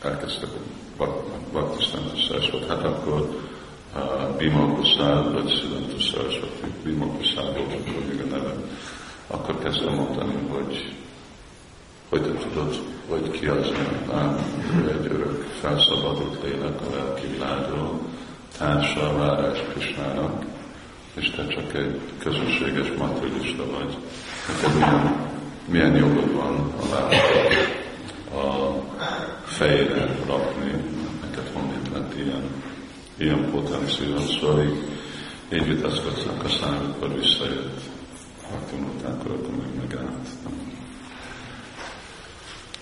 elkezd, 0.01 0.43
elkezdtek 0.43 0.49
Bhaktisztanta 1.51 2.15
Sarasvati, 2.15 2.67
hát 2.67 2.83
akkor 2.83 3.41
Bima 4.37 4.73
Prasad, 4.73 5.33
vagy 5.33 5.47
Szilantó 5.47 5.97
Sarasvati, 5.97 6.71
Bima 6.83 7.05
Prasad 7.05 7.53
volt 7.53 7.73
akkor 7.73 8.03
még 8.09 8.21
a 8.21 8.35
neve, 8.35 8.53
akkor 9.27 9.59
kezdtem 9.59 9.93
mondani, 9.93 10.33
hogy 10.49 10.95
hogy 12.09 12.21
te 12.21 12.47
tudod, 12.49 12.75
hogy 13.09 13.31
ki 13.31 13.45
az, 13.45 13.71
nem, 14.11 14.37
egy 14.87 15.05
örök 15.05 15.45
felszabadult 15.61 16.43
lélek 16.43 16.81
a 16.81 16.95
lelki 16.95 17.27
világról, 17.27 17.99
társa 18.57 19.17
Várás 19.17 19.59
Krisnának, 19.73 20.45
és 21.13 21.29
te 21.29 21.47
csak 21.47 21.73
egy 21.73 21.99
közösséges 22.17 22.91
materialista 22.97 23.63
vagy. 23.71 23.97
Neked 24.47 24.75
milyen, 24.75 25.29
milyen 25.65 25.95
jogod 25.95 26.33
van 26.33 26.73
a 26.81 26.95
lelket 26.95 27.35
a 27.35 27.66
fejére 29.57 30.15
rakni, 30.27 30.71
neked 31.21 31.51
honnét 31.53 31.89
lett 31.93 32.15
ilyen 32.15 32.43
ilyen 33.17 33.51
potenciál, 33.51 34.19
szóval 34.19 34.63
így, 34.63 34.83
így 35.53 35.67
vitaszkodtak, 35.67 36.43
aztán 36.43 36.73
amikor 36.73 37.19
visszajött, 37.19 37.81
megtanulták, 38.51 39.19
akkor 39.19 39.55
meg 39.57 39.75
megállt. 39.79 40.27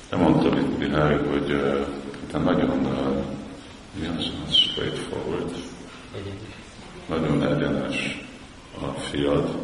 De 0.09 0.17
mondta 0.17 0.59
itt 0.59 0.77
Bihály, 0.77 1.17
hogy 1.17 1.61
te 2.31 2.37
nagyon, 2.37 2.87
mi 3.99 4.07
az, 4.17 4.31
az 4.47 4.55
straightforward, 4.55 5.55
nagyon 7.09 7.43
egyenes 7.43 8.27
a 8.81 8.99
fiad, 8.99 9.55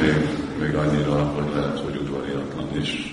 még, 0.00 0.28
még 0.58 0.74
annyira, 0.74 1.24
hogy 1.24 1.54
lehet, 1.54 1.78
hogy 1.78 1.96
udvariatlan 1.96 2.80
is. 2.80 3.12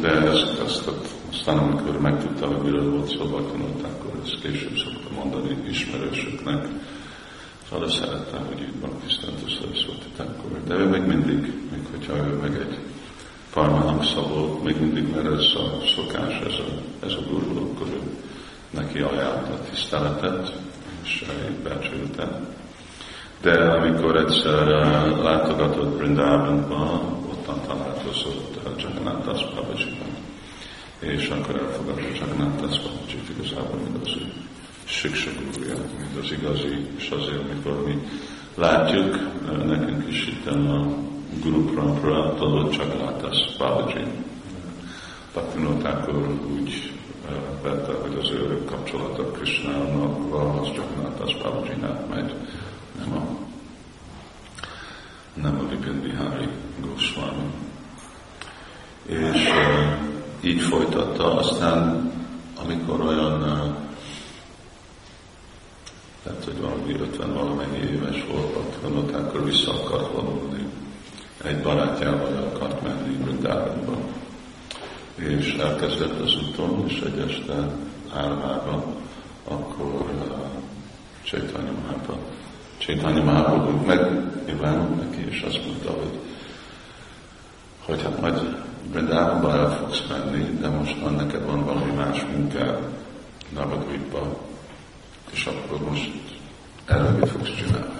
De 0.00 0.08
ezt, 0.08 0.60
ezt, 0.66 0.90
aztán 1.32 1.58
amikor 1.58 2.00
megtudta, 2.00 2.46
hogy 2.46 2.62
miről 2.62 2.90
volt 2.90 3.08
szó, 3.08 3.20
akkor 3.20 4.20
ezt 4.24 4.40
később 4.40 4.76
szoktam 4.76 5.14
mondani 5.14 5.56
ismerősöknek, 5.68 6.68
arra 7.72 7.88
szerettem, 7.88 8.46
hogy 8.46 8.60
itt 8.60 8.80
van 8.80 8.90
Krisztántus 9.00 9.52
Sarasvati 9.52 10.06
De 10.66 10.74
ő 10.74 10.88
még 10.88 11.02
mindig, 11.02 11.38
még 11.70 11.86
hogyha 11.90 12.16
ő 12.16 12.36
meg 12.42 12.54
egy 12.54 12.78
Parmahamsa 13.52 14.22
volt, 14.22 14.64
még 14.64 14.80
mindig, 14.80 15.10
mert 15.14 15.26
ez 15.26 15.54
a 15.54 15.80
szokás, 15.96 16.40
ez 16.40 16.58
a, 16.58 17.04
ez 17.06 17.12
a 17.12 17.22
gurú, 17.30 17.70
akkor 17.70 17.86
ő 17.86 18.00
neki 18.70 18.98
ajánlott 18.98 19.52
a 19.52 19.64
tiszteletet, 19.70 20.52
és 21.02 21.24
becsülte. 21.62 22.40
De 23.40 23.70
amikor 23.70 24.16
egyszer 24.16 24.68
uh, 24.68 25.22
látogatott 25.22 25.96
Brindavanba, 25.96 27.02
ottan 27.30 27.60
találkozott 27.66 28.58
Jagannath 28.78 29.24
Das 29.24 29.44
és 31.00 31.28
akkor 31.28 31.80
nem 32.38 32.56
tesz 32.60 32.76
Babacsit 32.76 33.28
igazából, 33.38 33.78
mint 33.78 34.06
az 34.06 34.16
ő 34.16 34.32
siksagúrja, 34.84 35.76
mint 35.98 36.24
az 36.24 36.32
igazi, 36.32 36.86
és 36.96 37.10
azért, 37.10 37.44
amikor 37.50 37.84
mi 37.86 37.98
látjuk, 38.54 39.18
nekünk 39.66 40.08
is 40.08 40.26
itt 40.26 40.46
a 40.46 40.86
Guru 41.42 41.64
Parampara 41.64 42.34
adott 42.34 42.70
csak 42.70 43.00
látasz 43.00 43.56
Babaji. 43.58 44.04
Bhaktivinoda 45.32 46.06
úgy 46.56 46.92
vette, 47.62 47.92
hogy 47.92 48.18
az 48.22 48.30
ő 48.30 48.64
kapcsolata 48.64 49.30
Krishnának 49.30 50.34
az 50.34 50.72
csak 50.74 50.86
látasz 51.02 51.42
Babajinál 51.42 52.06
megy, 52.10 52.34
nem 52.98 53.16
a 53.16 53.48
nem 55.34 55.58
a 55.58 55.68
Vipin 55.68 56.00
Bihari 56.00 56.48
Goswami. 56.80 57.50
És 59.06 59.39
így 60.40 60.60
folytatta, 60.60 61.36
aztán 61.36 62.12
amikor 62.64 63.00
olyan 63.00 63.40
lehet, 66.22 66.44
hogy 66.44 66.60
valami 66.60 66.92
50 67.00 67.34
valamennyi 67.34 67.78
éves 67.78 68.24
volt, 68.32 68.56
akkor 68.56 69.14
akkor 69.14 69.44
vissza 69.44 69.72
akart 69.72 70.12
vonulni. 70.12 70.66
Egy 71.44 71.62
barátjával 71.62 72.50
akart 72.54 72.82
menni 72.82 73.14
Brindávonba. 73.14 73.96
És 75.14 75.54
elkezdett 75.54 76.20
az 76.20 76.36
úton, 76.36 76.84
és 76.86 77.00
egy 77.00 77.18
este 77.18 77.70
álmában, 78.14 78.84
akkor 79.44 80.04
Csaitanya 81.22 81.72
Mahába, 81.82 82.18
Csaitanya 82.78 83.22
Mahába 83.22 83.70
megnyilvánult 83.86 84.96
neki, 84.96 85.26
és 85.28 85.42
azt 85.42 85.66
mondta, 85.66 85.90
hogy, 85.90 86.18
hogy 87.86 88.02
hát 88.02 88.20
majd 88.20 88.56
Brindávonba 88.92 89.52
el 89.52 89.70
fogsz 89.70 90.02
menni, 90.08 90.58
de 90.60 90.68
most 90.68 91.02
már 91.02 91.12
neked 91.12 91.46
van 91.46 91.64
valami 91.64 91.92
más 91.92 92.24
munkád 92.32 92.78
Navadvipba, 93.54 94.36
és 95.30 95.46
akkor 95.46 95.88
most 95.88 96.10
erre 96.84 97.08
mit 97.08 97.28
fogsz 97.28 97.54
csinálni? 97.56 97.98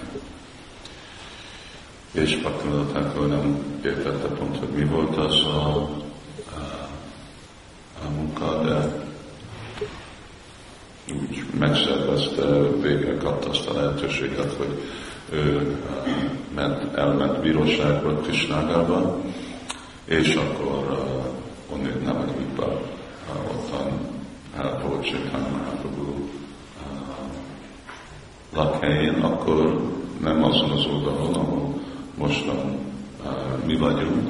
És 2.11 2.35
Paktanadatánkról 2.35 3.27
nem 3.27 3.63
értette 3.83 4.27
pont, 4.27 4.57
hogy 4.57 4.69
mi 4.69 4.83
volt 4.83 5.17
az 5.17 5.45
a, 5.45 5.89
a, 6.55 6.89
a 8.05 8.09
munka, 8.15 8.61
de 8.63 9.05
úgy 11.13 11.43
megszervezte, 11.59 12.45
végre 12.81 13.17
kapta 13.17 13.49
azt 13.49 13.67
a 13.67 13.73
lehetőséget, 13.73 14.53
hogy 14.53 14.81
ő 15.29 15.75
ment, 16.55 16.95
elment 16.97 17.41
bíróságba, 17.41 18.15
Krisnágába, 18.15 19.21
és 20.05 20.35
akkor 20.35 20.91
uh, 20.91 21.73
onnét 21.73 22.03
Navadvipa 22.03 22.65
uh, 22.65 22.81
ottan 23.51 23.91
uh, 24.57 24.81
volt 24.81 25.05
Chaitanya 25.05 25.73
uh, 25.83 26.29
lakhelyén, 28.53 29.21
akkor 29.21 29.91
nem 30.21 30.43
azon 30.43 30.69
az 30.69 30.85
oldalon, 30.85 31.33
ahol 31.33 31.81
mostan 32.17 32.79
mi 33.65 33.77
vagyunk, 33.77 34.29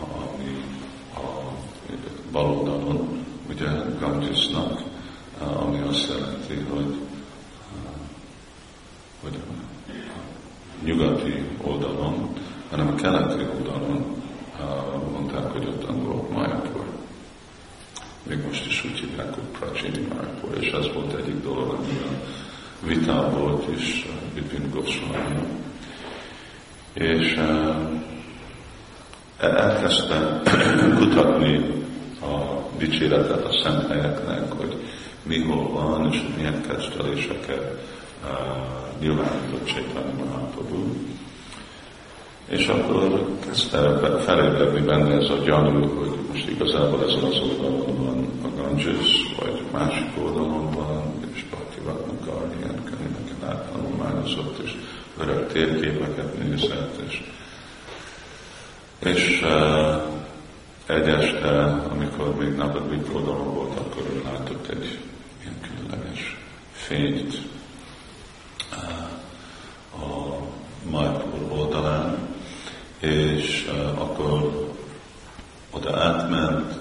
ami 0.00 0.64
a 1.14 1.20
bal 2.32 2.50
oldalon, 2.50 3.24
ugye 3.48 3.66
Gangesnak, 3.98 4.82
ami 5.38 5.80
azt 5.80 6.08
jelenti, 6.08 6.66
hogy, 6.70 6.96
hogy 9.22 9.38
nyugati 10.84 11.41
hanem 12.72 12.88
a 12.88 12.94
keleti 12.94 13.46
oldalon 13.56 14.22
mondták, 15.12 15.52
hogy 15.52 15.66
ott 15.66 15.86
volt 16.04 16.30
Mayapur. 16.30 16.84
Még 18.22 18.44
most 18.46 18.66
is 18.66 18.84
úgy 18.84 18.98
hívják, 18.98 19.34
hogy 19.34 19.44
Prachini 19.58 20.06
Mayapur, 20.08 20.56
és 20.60 20.70
ez 20.70 20.92
volt 20.92 21.14
egyik 21.14 21.42
dolog, 21.42 21.70
ami 21.70 21.98
a 22.04 22.86
vitá 22.86 23.30
volt 23.30 23.68
is 23.76 24.06
Bipin 24.34 24.70
Goswami. 24.70 25.38
És 26.92 27.40
elkezdtem 29.38 30.42
kutatni 30.98 31.56
a 32.20 32.62
dicséretet 32.78 33.44
a 33.44 33.62
szent 33.62 33.86
helyeknek, 33.86 34.52
hogy 34.52 34.76
mi 35.22 35.40
hol 35.40 35.70
van, 35.72 36.12
és 36.12 36.22
milyen 36.36 36.62
kezdeléseket 36.68 37.82
nyilvánított 39.00 39.64
Csaitanya 39.64 40.24
Mahaprabhu. 40.24 40.84
És 42.48 42.66
akkor 42.66 43.26
kezdte 43.46 43.98
felébredni 44.18 44.80
benne 44.80 45.14
ez 45.14 45.30
a 45.30 45.42
gyanú, 45.44 45.98
hogy 45.98 46.18
most 46.32 46.48
igazából 46.48 47.04
ezen 47.04 47.22
az 47.22 47.38
oldalon 47.38 48.04
van 48.04 48.28
a 48.42 48.56
Ganges, 48.56 49.34
vagy 49.38 49.62
másik 49.72 50.08
oldalon 50.24 50.70
van, 50.70 51.02
és 51.34 51.44
Bhakti 51.50 51.80
Vatnakar 51.84 52.54
ilyen 52.58 52.84
könyveket 52.84 53.42
áttanulmányozott, 53.48 54.58
és 54.58 54.72
öreg 55.18 55.46
térképeket 55.46 56.38
nézett, 56.38 57.00
és, 57.08 57.22
és 58.98 59.42
uh, 59.42 60.02
egy 60.86 61.08
este, 61.08 61.62
amikor 61.90 62.34
még 62.36 62.54
Navadvip 62.54 63.14
oldalon 63.14 63.54
volt, 63.54 63.78
akkor 63.78 64.02
ő 64.14 64.22
látott 64.24 64.68
egy 64.68 64.98
ilyen 65.42 65.60
különleges 65.60 66.36
fényt 66.72 67.34
uh, 68.72 70.02
a 70.02 70.36
Majpur 70.90 71.58
oldalán, 71.58 72.18
és 72.98 73.70
uh, 73.72 74.00
akkor 74.00 74.70
oda 75.70 76.00
átment, 76.00 76.72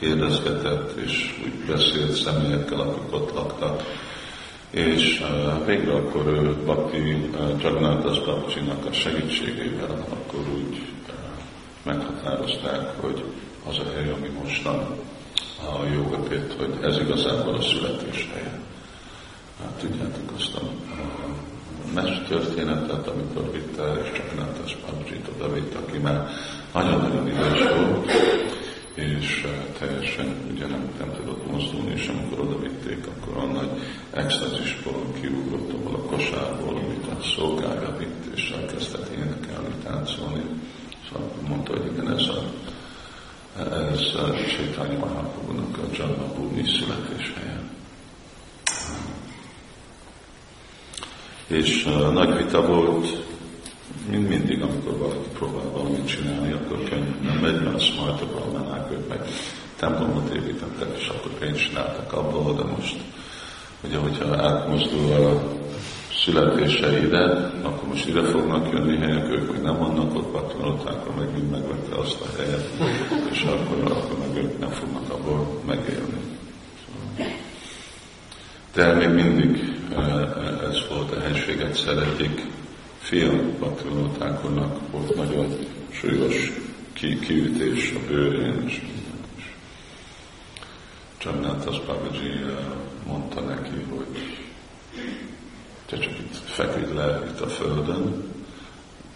kérdezgetett, 0.00 0.96
és 0.96 1.40
úgy 1.44 1.72
beszélt 1.72 2.12
személyekkel, 2.12 2.80
akik 2.80 3.14
ott 3.14 3.34
laktak, 3.34 3.82
és 4.70 5.20
uh, 5.20 5.66
végre 5.66 5.92
akkor 5.92 6.26
ő 6.26 6.56
Bhakti 6.64 7.12
uh, 7.12 7.62
Jagannath 7.62 8.24
Babcsinak 8.24 8.86
a 8.86 8.92
segítségével 8.92 10.06
akkor 10.10 10.40
úgy 10.54 10.82
uh, 11.08 11.14
meghatározták, 11.82 13.00
hogy 13.00 13.24
az 13.68 13.78
a 13.78 13.90
hely, 13.94 14.10
ami 14.10 14.28
mostan 14.42 14.76
a 15.58 15.86
jogapét, 15.94 16.54
hogy 16.58 16.78
ez 16.82 16.98
igazából 16.98 17.54
a 17.54 17.62
születés 17.62 18.28
helye. 18.32 18.58
Hát, 19.62 19.72
tudjátok 19.78 20.32
azt 20.36 20.54
a, 20.56 20.60
mes 21.94 22.20
történetet, 22.28 23.08
amikor 23.08 23.52
vitte, 23.52 23.92
és 24.02 24.12
csak 24.12 24.26
tesz 24.62 24.76
Babcsit 24.86 25.28
oda 25.36 25.52
vitt, 25.52 25.74
aki 25.74 25.98
már 25.98 26.28
nagyon-nagyon 26.72 27.26
idős 27.26 27.58
volt, 27.58 28.12
és 29.00 29.44
uh, 29.44 29.78
teljesen 29.78 30.36
ugye 30.52 30.66
nem, 30.66 30.90
nem 30.98 31.12
tudott 31.16 31.50
mozdulni, 31.50 31.92
és 31.92 32.08
amikor 32.08 32.40
oda 32.40 32.58
vitték, 32.58 33.06
akkor 33.06 33.42
a 33.42 33.46
nagy 33.46 33.70
extázisból 34.10 35.12
kiugrott 35.20 35.72
abból 35.72 35.94
a 35.94 35.98
kosárból, 35.98 36.76
amit 36.76 37.06
a 37.06 37.22
szolgája 37.22 37.96
vitt, 37.98 38.34
és 38.34 38.50
elkezdett 38.50 39.08
énekelni, 39.08 39.74
táncolni. 39.84 40.42
Szóval 41.08 41.30
mondta, 41.48 41.72
hogy 41.72 41.92
igen, 41.92 42.12
ez 42.12 42.28
a 42.28 42.42
ez 43.58 44.14
a 44.14 44.36
Sétányi 44.48 44.96
Mahaprabhu-nak 44.96 45.78
a 45.78 45.82
Janmabhumi 45.92 46.64
születéshelye. 46.64 47.60
És 51.46 51.86
uh, 51.86 52.12
nagy 52.12 52.36
vita 52.36 52.66
volt, 52.66 53.29
mind 54.08 54.28
mindig, 54.28 54.62
amikor 54.62 54.98
valaki 54.98 55.28
próbál 55.32 55.70
valamit 55.72 56.06
csinálni, 56.06 56.52
akkor 56.52 56.82
könnyen 56.88 57.38
megy, 57.42 57.62
mert 57.62 57.74
a 57.74 57.78
szmartok 57.78 58.40
almanák 58.40 58.92
ők 58.92 59.08
meg 59.08 59.20
templomot 59.76 60.34
építettek, 60.34 60.88
és 60.98 61.08
akkor 61.08 61.30
pénzt 61.38 61.66
csináltak 61.66 62.12
abból, 62.12 62.54
de 62.54 62.62
most 62.76 62.96
ugye, 63.84 63.96
hogyha 63.96 64.42
átmozdul 64.42 65.12
a 65.12 65.42
születése 66.24 66.98
ide, 66.98 67.24
akkor 67.62 67.88
most 67.88 68.08
ide 68.08 68.22
fognak 68.22 68.72
jönni 68.72 68.96
helyek, 68.96 69.30
ők 69.30 69.52
még 69.52 69.62
nem 69.62 69.78
vannak 69.78 70.14
ott, 70.16 70.84
akkor 70.84 71.14
meg 71.18 71.32
mind 71.32 71.50
megvette 71.50 71.96
azt 71.96 72.20
a 72.20 72.36
helyet, 72.36 72.68
és 73.30 73.42
akkor, 73.42 73.92
akkor 73.92 74.18
meg 74.18 74.44
ők 74.44 74.58
nem 74.58 74.70
fognak 74.70 75.10
abból 75.12 75.60
megélni. 75.66 76.20
De 78.74 78.92
még 78.92 79.08
mindig 79.08 79.74
eh, 79.96 80.68
ez 80.68 80.88
volt 80.88 81.12
a 81.12 81.20
helységet 81.20 81.74
szeretik, 81.74 82.46
fia 83.10 83.30
baktilótákornak 83.58 84.90
volt 84.90 85.14
nagyon 85.14 85.56
súlyos 85.88 86.52
ki, 86.92 87.18
kiütés 87.18 87.92
a 87.96 87.98
bőrén, 88.08 88.62
és 88.66 88.80
Csannátas 91.16 91.80
Babaji 91.80 92.28
eh, 92.28 92.54
mondta 93.06 93.40
neki, 93.40 93.84
hogy 93.88 94.06
te 95.86 95.98
csak 95.98 96.18
itt 96.18 96.34
feküdj 96.34 96.92
le 96.92 97.22
itt 97.30 97.40
a 97.40 97.46
földön, 97.46 98.32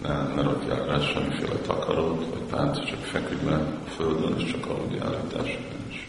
ne, 0.03 0.23
ne 0.35 0.43
rakjál 0.43 0.87
rá 0.87 1.01
semmiféle 1.01 1.57
takarót, 1.67 2.27
vagy 2.31 2.43
pánt, 2.51 2.87
csak 2.87 2.99
feküdj 2.99 3.45
le 3.45 3.55
a 3.55 3.91
földön, 3.97 4.39
és 4.39 4.51
csak 4.51 4.67
aludjál 4.67 5.23
itt 5.25 5.47
és 5.47 6.07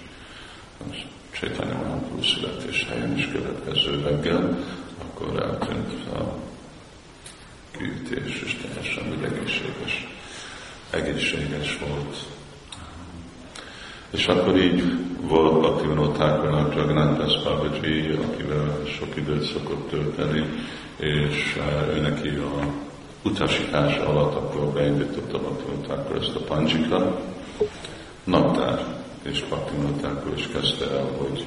most 0.88 1.06
Csaitanya 1.32 1.74
Mahaprabhu 1.74 2.24
születés 2.24 2.86
helyen 2.90 3.18
is 3.18 3.28
következő 3.32 4.02
reggel, 4.02 4.58
akkor 4.98 5.42
eltűnt 5.42 6.08
a 6.14 6.54
kiütés, 7.86 8.42
és 8.46 8.56
teljesen 8.62 9.04
úgy 9.12 9.24
egészséges, 9.24 10.08
egészséges 10.90 11.78
volt. 11.78 12.16
És 14.10 14.28
akkor 14.28 14.58
így 14.58 14.84
volt 15.22 15.60
Bhaktivinoda 15.60 16.12
Thakurnak 16.12 16.76
Jagannath 16.76 17.44
Babaji, 17.44 18.12
akivel 18.12 18.82
sok 18.86 19.16
időt 19.16 19.44
szokott 19.44 19.90
tölteni, 19.90 20.46
és 20.98 21.60
ő 21.96 22.00
neki 22.00 22.28
a 22.28 22.74
utasítása 23.24 24.08
alatt 24.08 24.36
akkor 24.36 24.66
beindította 24.66 25.40
Bhaktivinoda 25.40 25.94
Thakur 25.94 26.16
ezt 26.16 26.36
a 26.36 26.40
Panjika 26.40 27.22
naptár, 28.24 28.86
és 29.24 29.44
Bhaktivinoda 29.50 30.08
Thakur 30.08 30.34
is 30.38 30.48
kezdte 30.48 30.90
el, 30.90 31.10
hogy 31.18 31.46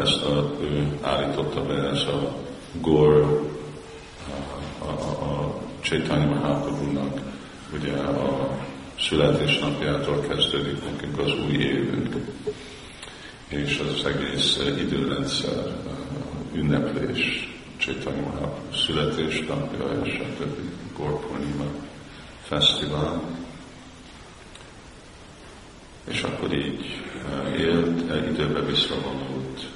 ezt 0.00 0.22
a, 0.22 0.50
ő 0.60 0.98
állította 1.02 1.62
be, 1.62 1.74
ez 1.74 2.02
a 2.02 2.36
Gor 2.80 3.12
a, 3.12 3.22
a, 3.22 3.47
a 5.88 5.90
Chaitanya 5.90 6.26
Mahaprabhu-nak 6.26 7.20
ugye 7.72 7.92
a 7.92 8.58
születésnapjától 9.00 10.20
kezdődik 10.20 10.84
nekünk 10.84 11.18
az 11.18 11.32
új 11.46 11.54
évünk. 11.54 12.14
És 13.48 13.78
az 13.78 14.04
egész 14.04 14.58
időrendszer, 14.78 15.76
ünneplés, 16.54 17.48
Chaitanya 17.76 18.20
Mahaprabhu 18.20 18.76
születésnapja 18.76 20.00
és 20.04 20.18
a 20.18 20.36
többi 20.38 20.70
Gorpurnima 20.96 21.64
fesztivál. 22.42 23.22
És 26.04 26.22
akkor 26.22 26.54
így 26.54 27.02
élt, 27.58 28.28
időbe 28.30 28.60
visszavonult 28.60 29.66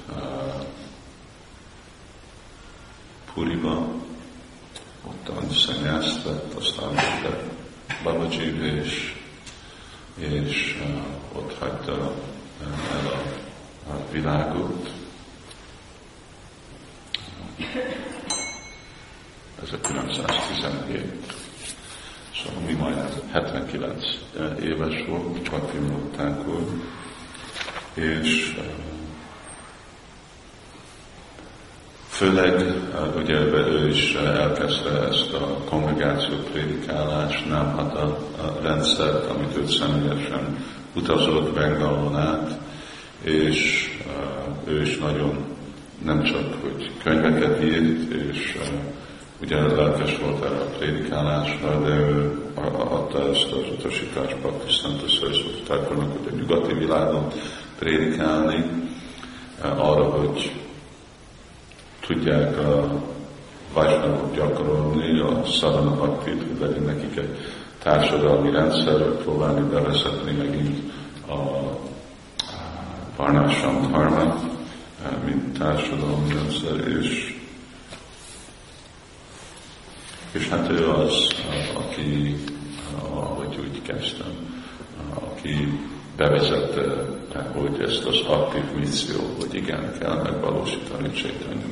Puriba, 3.34 3.88
szennyászt 3.88 3.90
lett, 3.92 4.01
aztán 6.62 6.94
lett 6.94 7.50
Babaji 8.02 8.64
és, 8.64 9.14
és 10.14 10.82
ott 11.32 11.58
hagyta 11.58 11.92
el 11.92 13.06
a, 13.06 13.92
a 13.92 14.10
világot. 14.10 14.90
Ez 19.62 19.72
a 19.72 19.80
917. 19.80 21.34
Szóval 22.44 22.62
mi 22.66 22.72
majd 22.72 23.22
79 23.32 24.04
éves 24.60 25.04
volt, 25.06 25.42
csak 25.42 25.70
Timottánkor, 25.70 26.66
és 27.94 28.54
uh, 28.58 28.91
Főleg 32.12 32.74
ugye 33.16 33.38
ő 33.54 33.88
is 33.88 34.14
elkezdte 34.14 34.90
ezt 34.90 35.32
a 35.32 35.58
kongregáció 35.68 36.36
prédikálás, 36.52 37.42
nem 37.42 37.76
hát 37.76 37.94
a, 37.96 38.04
a 38.42 38.58
rendszert, 38.62 39.30
amit 39.30 39.56
ő 39.56 39.66
személyesen 39.66 40.64
utazott 40.94 41.54
Bengalon 41.54 42.16
át, 42.16 42.58
és 43.22 43.90
ő 44.64 44.82
is 44.82 44.98
nagyon 44.98 45.44
nem 46.04 46.22
csak, 46.22 46.54
hogy 46.62 46.90
könyveket 47.02 47.64
írt, 47.64 48.12
és 48.12 48.58
ugye 49.42 49.56
lelkes 49.56 50.18
volt 50.18 50.44
erre 50.44 50.60
a 50.60 50.70
prédikálásra, 50.78 51.80
de 51.80 51.94
ő 51.94 52.38
adta 52.74 53.28
ezt 53.28 53.52
az 53.52 53.78
utasítást 53.78 54.36
Bhaktisztánta 54.36 55.08
Szarasvati 55.08 55.62
hogy 55.68 56.32
a 56.32 56.36
nyugati 56.36 56.74
világon 56.74 57.26
prédikálni, 57.78 58.64
arra, 59.60 60.04
hogy 60.04 60.52
tudják 62.06 62.58
a 62.58 63.02
Vajsnavok 63.72 64.34
gyakorolni, 64.34 65.20
a 65.20 65.42
szadana 65.44 65.90
bhaktit, 65.90 66.42
hogy 66.48 66.60
legyen 66.60 66.82
nekik 66.82 67.16
egy 67.16 67.38
társadalmi 67.82 68.50
rendszer, 68.50 69.02
próbálni 69.02 69.68
bevezetni 69.68 70.32
megint 70.32 70.92
a 71.28 71.70
Varnásam 73.16 73.82
Dharma, 73.82 74.40
mint 75.24 75.58
társadalmi 75.58 76.32
rendszer, 76.32 76.88
és, 77.00 77.38
és 80.32 80.48
hát 80.48 80.70
ő 80.70 80.88
az, 80.88 81.28
aki, 81.74 82.36
ahogy 83.12 83.58
úgy 83.60 83.82
kezdtem, 83.82 84.62
aki 85.14 85.80
bevezette, 86.16 87.10
hogy 87.54 87.80
ezt 87.80 88.04
az 88.04 88.20
aktív 88.26 88.64
misszió, 88.78 89.20
hogy 89.40 89.54
igen, 89.54 89.98
kell 89.98 90.22
megvalósítani 90.22 91.12
Csaitanya. 91.12 91.71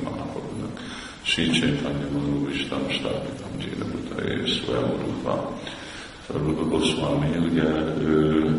Sri 1.31 1.47
Chaitanya 1.53 2.11
Manu 2.11 2.47
Vishtam 2.47 2.91
Stápitam 2.91 3.53
Jina 3.63 3.85
Buddha 3.87 4.19
és 4.23 4.63
Rupa. 4.67 5.53
Rupa 6.27 6.65
Goswami, 6.65 7.37
ugye 7.37 7.63
ő 8.03 8.55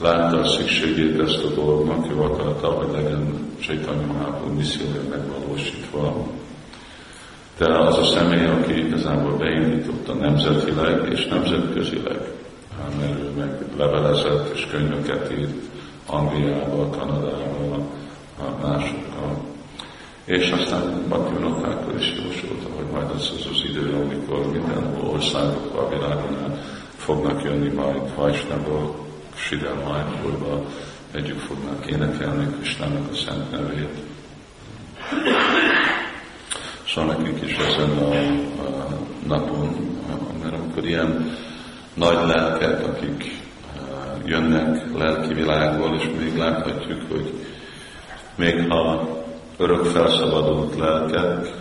látta 0.00 0.38
a 0.38 0.46
szükségét 0.46 1.20
ezt 1.20 1.44
a 1.44 1.48
dolognak, 1.48 2.10
ő 2.10 2.20
akarta, 2.20 2.66
hogy 2.68 2.92
legyen 2.92 3.50
Chaitanya 3.60 4.06
Mahaprabhu 4.06 4.54
missziója 4.54 5.02
megvalósítva. 5.10 6.26
De 7.58 7.78
az 7.78 7.98
a 7.98 8.04
személy, 8.04 8.46
aki 8.46 8.86
igazából 8.86 9.36
beindította 9.36 10.14
nemzetileg 10.14 11.12
és 11.12 11.26
nemzetközileg, 11.26 12.20
mert 12.98 13.20
ő 13.20 13.30
meg 13.36 13.64
levelezett 13.76 14.54
és 14.54 14.66
könyveket 14.70 15.32
írt 15.38 15.54
Angliába, 16.06 16.90
Kanadába, 16.90 17.86
másokkal. 18.62 19.51
És 20.24 20.50
aztán 20.50 21.04
Bhaktivinodákkal 21.08 21.94
is 21.98 22.12
jósolta, 22.24 22.68
hogy 22.76 22.86
majd 22.92 23.10
az 23.10 23.32
az, 23.38 23.46
az 23.50 23.62
idő, 23.68 23.94
amikor 24.04 24.52
minden 24.52 24.98
országokban 25.04 25.84
a 25.84 25.88
világon 25.88 26.58
fognak 26.96 27.42
jönni 27.42 27.68
majd 27.68 28.14
Vajsnagok, 28.14 29.06
Sidel 29.34 29.74
Májpurba, 29.74 30.64
együtt 31.12 31.40
fognak 31.40 31.86
énekelni 31.86 32.46
Kisnának 32.60 33.10
a 33.12 33.14
szent 33.14 33.50
nevét. 33.50 33.96
Szóval 36.88 37.14
nekünk 37.14 37.42
is 37.42 37.56
ezen 37.56 37.90
a, 37.90 38.14
a 38.62 38.88
napon, 39.26 39.98
mert 40.42 40.54
amikor 40.54 40.84
ilyen 40.84 41.36
nagy 41.94 42.26
lelkek, 42.26 42.86
akik 42.86 43.40
jönnek 44.24 44.98
lelki 44.98 45.34
világból, 45.34 45.94
és 45.94 46.08
még 46.18 46.36
láthatjuk, 46.36 47.02
hogy 47.10 47.32
még 48.34 48.68
ha 48.68 49.21
örök 49.62 49.84
felszabadult 49.84 50.78
lelkek, 50.78 51.52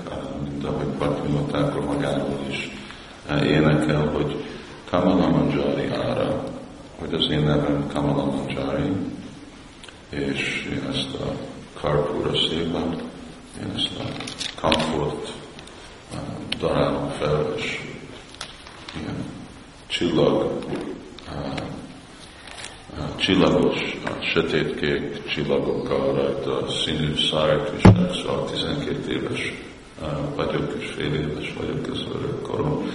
mint 0.43 0.65
ahogy 0.65 0.85
Bhaktivinotákról 0.85 1.83
magáról 1.83 2.39
is 2.49 2.71
énekel, 3.43 4.07
hogy 4.13 4.45
Kamala 4.89 5.29
Manjari 5.29 5.87
ára, 5.87 6.43
hogy 6.99 7.13
az 7.13 7.29
én 7.31 7.43
nevem 7.43 7.87
Kamala 7.93 8.25
Manjari, 8.25 8.91
és 10.09 10.69
én 10.71 10.87
ezt 10.89 11.13
a 11.13 11.33
Karpura 11.79 12.37
szépen, 12.49 12.95
én 13.61 13.71
ezt 13.75 13.91
a 13.99 14.03
komfort 14.61 15.31
darálom 16.59 17.09
fel, 17.09 17.53
és 17.55 17.79
ilyen 19.01 19.25
csillag, 19.87 20.59
csillagos, 23.15 23.97
sötétkék 24.33 25.27
csillagokkal 25.27 26.13
rajta 26.13 26.69
színű 26.69 27.15
szárak 27.15 27.71
és 27.77 27.81
szóval 28.23 28.45
12 28.51 29.11
éves 29.11 29.53
vagyok, 30.35 30.75
és 30.79 30.89
fél 30.95 31.13
éves 31.13 31.53
vagyok, 31.57 31.87
ez 31.87 32.01
örök 32.15 32.41
korom. 32.41 32.91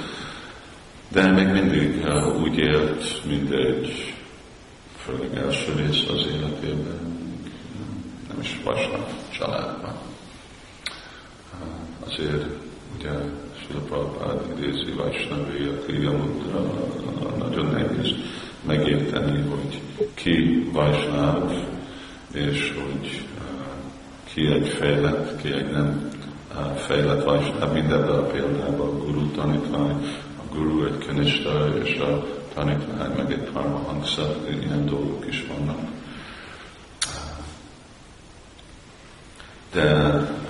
De 1.09 1.31
még 1.33 1.47
mindig 1.47 2.07
úgy 2.43 2.57
élt, 2.59 3.25
mint 3.25 3.51
egy, 3.51 4.15
főleg 5.05 5.37
első 5.37 5.73
rész 5.77 6.09
az 6.09 6.27
életében, 6.27 7.25
nem 8.29 8.41
is 8.41 8.61
vasnap 8.65 9.11
családban. 9.39 9.95
Azért 12.07 12.45
ugye 12.99 13.11
Sila 13.67 13.81
Prabhupád 13.89 14.41
idézi 14.59 14.93
Vajsnavi, 14.97 15.65
a 15.65 15.81
Kriya 15.85 16.11
Mudra, 16.11 16.61
nagyon 17.39 17.67
nehéz 17.67 18.15
megérteni, 18.67 19.41
hogy 19.49 19.81
ki 20.15 20.69
Vajsnáv, 20.73 21.53
és 22.33 22.75
hogy 22.75 23.27
ki 24.25 24.47
egy 24.47 24.69
fejlett, 24.69 25.41
ki 25.41 25.53
egy 25.53 25.71
nem 25.71 26.11
fejlett 26.77 27.25
Vajsnáv. 27.25 27.73
Mindenben 27.73 28.19
a 28.19 28.23
példában 28.23 28.89
a 28.89 29.05
guru 29.05 29.31
tanítvány, 29.31 30.07
a 30.37 30.55
guru 30.55 30.85
egy 30.85 31.07
kanista, 31.07 31.79
és 31.85 31.99
a 31.99 32.25
tanítvány 32.55 33.11
meg 33.17 33.33
egy 33.33 33.51
paramahansa, 33.53 34.37
ilyen 34.49 34.87
dolgok 34.87 35.27
is 35.27 35.47
vannak. 35.49 35.79
De 39.73 40.45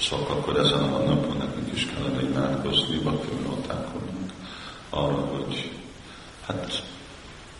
Szóval 0.00 0.26
akkor 0.30 0.58
ezen 0.58 0.82
a 0.82 0.98
napon 0.98 1.36
nekünk 1.36 1.72
is 1.72 1.86
kellene 1.86 2.22
imádkozni 2.22 2.98
baktivinotáknak 2.98 4.02
arra, 4.90 5.14
hogy 5.14 5.75
hát 6.46 6.82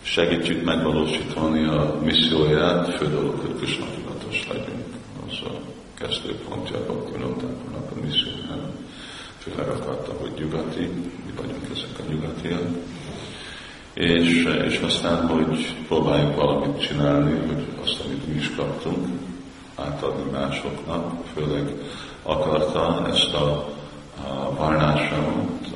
segítsük 0.01 0.63
megvalósítani 0.63 1.65
a 1.65 1.99
misszióját, 2.03 2.95
fő 2.95 3.07
dolog, 3.09 3.39
hogy 3.39 3.55
Krishna 3.55 3.85
tudatos 3.95 4.47
legyünk. 4.47 4.85
Az 5.27 5.39
a 5.43 5.59
kezdőpontja 5.93 6.77
a 6.77 6.85
baktivinotáknak 6.85 7.91
a 7.91 7.99
missziójának. 8.05 8.71
Főleg 9.37 9.67
akarta, 9.67 10.13
hogy 10.19 10.31
nyugati, 10.37 10.89
mi 11.25 11.31
vagyunk 11.35 11.65
ezek 11.75 11.99
a 11.99 12.11
nyugatiak. 12.11 12.67
És, 13.93 14.47
és 14.65 14.79
aztán, 14.79 15.27
hogy 15.27 15.75
próbáljunk 15.87 16.35
valamit 16.35 16.81
csinálni, 16.87 17.31
hogy 17.47 17.65
azt, 17.83 18.01
amit 18.05 18.27
mi 18.27 18.33
is 18.33 18.51
kaptunk, 18.55 19.07
átadni 19.75 20.31
másoknak, 20.31 21.25
főleg 21.33 21.73
akarta 22.23 23.07
ezt 23.13 23.33
a, 23.33 23.73
a 24.27 24.55
varnásamot, 24.55 25.67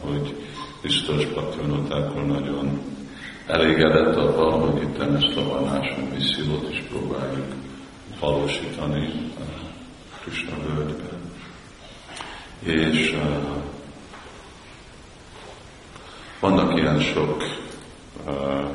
hogy 0.00 0.34
biztos 0.82 1.26
Bhaktivinotákon 1.26 2.26
nagyon 2.26 2.80
elégedett 3.46 4.16
abban, 4.16 4.60
hogy 4.60 4.82
itt 4.82 4.98
ezt 4.98 5.36
a 5.36 5.44
varnásom 5.44 6.04
missziót 6.14 6.70
is 6.70 6.82
próbáljuk 6.88 7.54
valósítani 8.20 9.32
Krishna 10.20 10.56
völgyben. 10.74 11.18
És 12.62 13.12
uh, 13.12 13.62
vannak 16.40 16.78
ilyen 16.78 17.00
sok, 17.00 17.42
uh, 18.26 18.70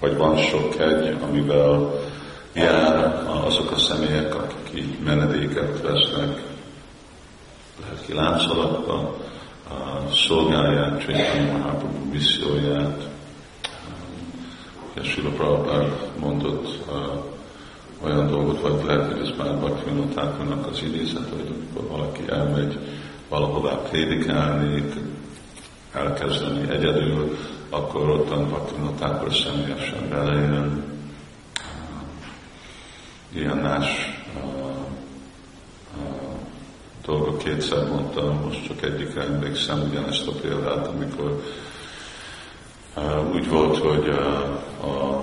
vagy 0.00 0.16
van 0.16 0.36
sok 0.36 0.80
egy, 0.80 1.16
amivel 1.22 1.92
jár 2.52 3.26
azok 3.46 3.70
a 3.70 3.78
személyek, 3.78 4.34
akik 4.34 4.82
így 4.82 4.98
menedéket 5.04 5.80
vesznek 5.80 6.42
lelki 7.86 8.12
láncolatba, 8.12 9.09
szolgálják 10.12 11.04
Csaitanya 11.04 11.52
Mahaprabhu 11.52 12.10
misszióját. 12.12 13.08
Sila 15.02 15.30
Prabhupád 15.30 16.10
mondott 16.18 16.78
olyan 18.02 18.26
dolgot, 18.26 18.60
vagy 18.60 18.84
lehet, 18.84 19.12
hogy 19.12 19.20
ez 19.20 19.36
már 19.38 19.58
Bhaktivinotákonak 19.58 20.66
az 20.66 20.82
idézet, 20.82 21.28
hogy 21.28 21.54
amikor 21.54 21.90
valaki 21.90 22.22
elmegy 22.28 22.78
valahová 23.28 23.74
prédikálni, 23.74 24.84
elkezdeni 25.92 26.70
egyedül, 26.70 27.36
akkor 27.70 28.10
ottan 28.10 28.48
Bhaktivinotákor 28.48 29.34
személyesen 29.34 30.08
belejön, 30.08 30.84
ilyen 33.34 33.56
más 33.56 34.09
dolgok 37.06 37.38
kétszer 37.38 37.88
mondtam, 37.88 38.40
most 38.44 38.66
csak 38.66 38.82
egyikre 38.82 39.22
emlékszem 39.22 39.82
ugyanezt 39.90 40.26
a 40.26 40.32
példát, 40.40 40.86
amikor 40.86 41.42
uh, 42.96 43.34
úgy 43.34 43.48
volt, 43.48 43.78
hogy 43.78 44.08
uh, 44.08 44.88
a, 44.90 45.16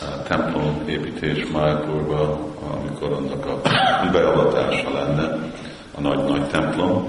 a 0.00 0.22
templom 0.22 0.82
építés 0.86 1.46
Májpurba, 1.52 2.38
amikor 2.76 3.12
annak 3.12 3.46
a 3.46 3.60
beavatása 4.12 4.92
lenne, 4.92 5.52
a 5.94 6.00
nagy-nagy 6.00 6.48
templom, 6.48 7.08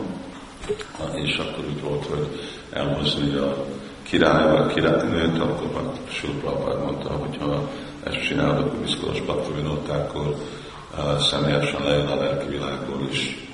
és 1.14 1.38
akkor 1.38 1.66
úgy 1.66 1.82
volt, 1.82 2.06
hogy 2.06 2.28
elhozni 2.72 3.36
a 3.36 3.66
király 4.04 4.52
vagy 4.52 4.74
királynőt, 4.74 5.40
akkor 5.40 5.94
Sula 6.08 6.78
mondta, 6.84 7.10
hogyha 7.10 7.70
ezt 8.04 8.28
csinálod, 8.28 8.72
akkor 8.82 9.26
Baktavinótákkor 9.26 10.28
uh, 10.28 10.38
személyesen 11.20 11.84
lejön 11.84 12.08
a 12.08 12.16
lelki 12.16 12.48
világból 12.48 13.08
is 13.12 13.48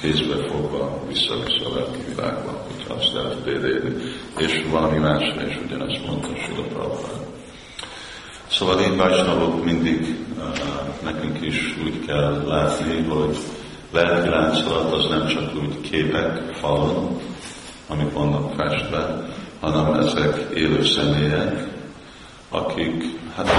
kézbe 0.00 0.34
fogva 0.48 1.02
vissza-vissza 1.08 1.70
a 1.70 1.74
lelki 1.74 2.00
világba, 2.08 2.64
hogyha 2.66 2.94
azt 2.94 3.14
el 3.16 3.30
tud 3.30 3.46
érni. 3.46 3.94
És 4.38 4.64
valami 4.70 4.98
másra 4.98 5.46
is 5.46 5.58
ugyanezt 5.64 6.06
mondta 6.06 6.28
Sila 6.36 6.62
Prabhupád. 6.62 7.26
Szóval 8.50 8.80
én 8.80 8.96
Vajsnavok 8.96 9.64
mindig 9.64 10.16
nekünk 11.02 11.40
is 11.40 11.76
úgy 11.84 12.06
kell 12.06 12.42
látni, 12.46 13.02
hogy 13.02 13.36
lelki 13.90 14.28
láncolat 14.28 14.92
az 14.92 15.08
nem 15.08 15.26
csak 15.26 15.54
úgy 15.62 15.80
képek 15.90 16.54
falon, 16.54 17.20
amik 17.88 18.12
vannak 18.12 18.54
festve, 18.54 19.28
hanem 19.60 19.94
ezek 19.94 20.46
élő 20.54 20.84
személyek, 20.84 21.68
akik, 22.48 23.04
hát 23.36 23.50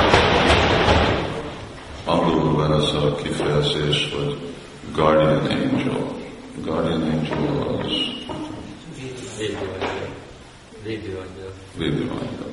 angolul 2.06 2.54
van 2.54 2.72
az 2.72 2.94
a 2.94 3.16
kifejezés, 3.16 4.14
hogy 4.18 4.38
guardian 4.96 5.38
angel. 5.38 6.08
Guardian 6.64 7.02
angel 7.02 7.78
az 7.82 7.92
védőangyal. 11.78 12.50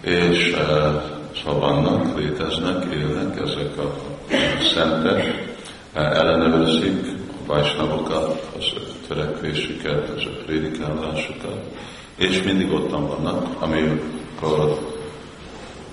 És 0.00 0.52
uh, 0.52 1.02
szóval 1.42 1.58
vannak, 1.58 2.18
léteznek, 2.18 2.94
élnek 2.94 3.40
ezek 3.40 3.78
a 3.78 3.94
szentek, 4.74 5.54
ellenőrzik 5.92 7.06
a 7.30 7.46
vajsnavokat, 7.46 8.48
az 8.56 8.64
törekvésüket, 9.08 10.08
az 10.08 10.22
a 10.26 10.42
prédikálásukat, 10.44 11.60
és 12.16 12.42
mindig 12.42 12.72
ottan 12.72 13.06
vannak, 13.06 13.62
amikor 13.62 14.93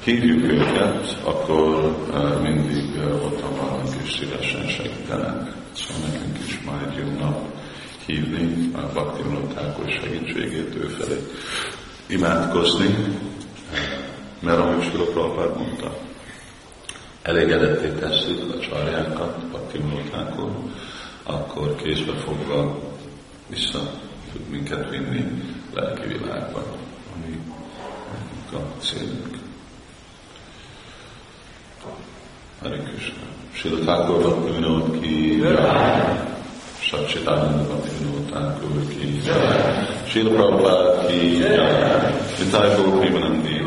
hívjuk 0.04 0.44
őket, 0.44 1.18
akkor 1.24 1.96
mindig 2.42 3.00
ottan 3.24 3.56
vannak 3.56 3.96
és 4.04 4.12
szívesen 4.12 4.68
segítenek. 4.68 5.54
Szóval 5.74 6.10
nekünk 6.12 6.38
is 6.48 6.62
majd 6.66 6.96
jönnek 6.98 7.36
hívni 8.06 8.72
a 8.74 8.80
Bhakti 8.94 9.22
Thakur 9.54 9.90
segítségét 9.90 10.76
ő 10.76 10.88
felé 10.88 11.18
imádkozni, 12.08 12.96
mert 14.40 14.58
ahogy 14.58 14.84
Sula 14.84 15.04
Prabhupád 15.04 15.58
mondta, 15.58 15.98
elégedetté 17.22 18.00
tesszük 18.00 18.56
a 18.56 18.60
csarjákat, 18.60 19.48
Bhakti 19.48 19.80
Thakur, 20.10 20.52
akkor 21.24 21.76
kézbe 21.76 22.14
fogva 22.14 22.80
vissza 23.50 23.92
tud 24.32 24.50
minket 24.50 24.90
vinni 24.90 25.44
lelki 25.74 26.08
világba, 26.08 26.64
ami 27.16 27.40
a 28.52 28.80
célunk. 28.80 29.40
Hare 32.62 32.78
Krishna. 32.78 33.26
Srila 33.58 33.86
Thakur 33.86 34.21
Bhakti 34.21 34.50
Vinod 34.54 35.02
ki 35.02 35.41
Satchitananda 36.86 37.65
Bhakti 37.65 37.89
Vinod 37.97 38.30
Thakur 38.30 38.76
ki 38.86 39.08
Srila 40.06 40.30
Prabhupada 40.30 41.08
ki 41.08 41.41
Nitai 42.38 42.69
Gaur 42.78 43.02
Premanandi 43.02 43.61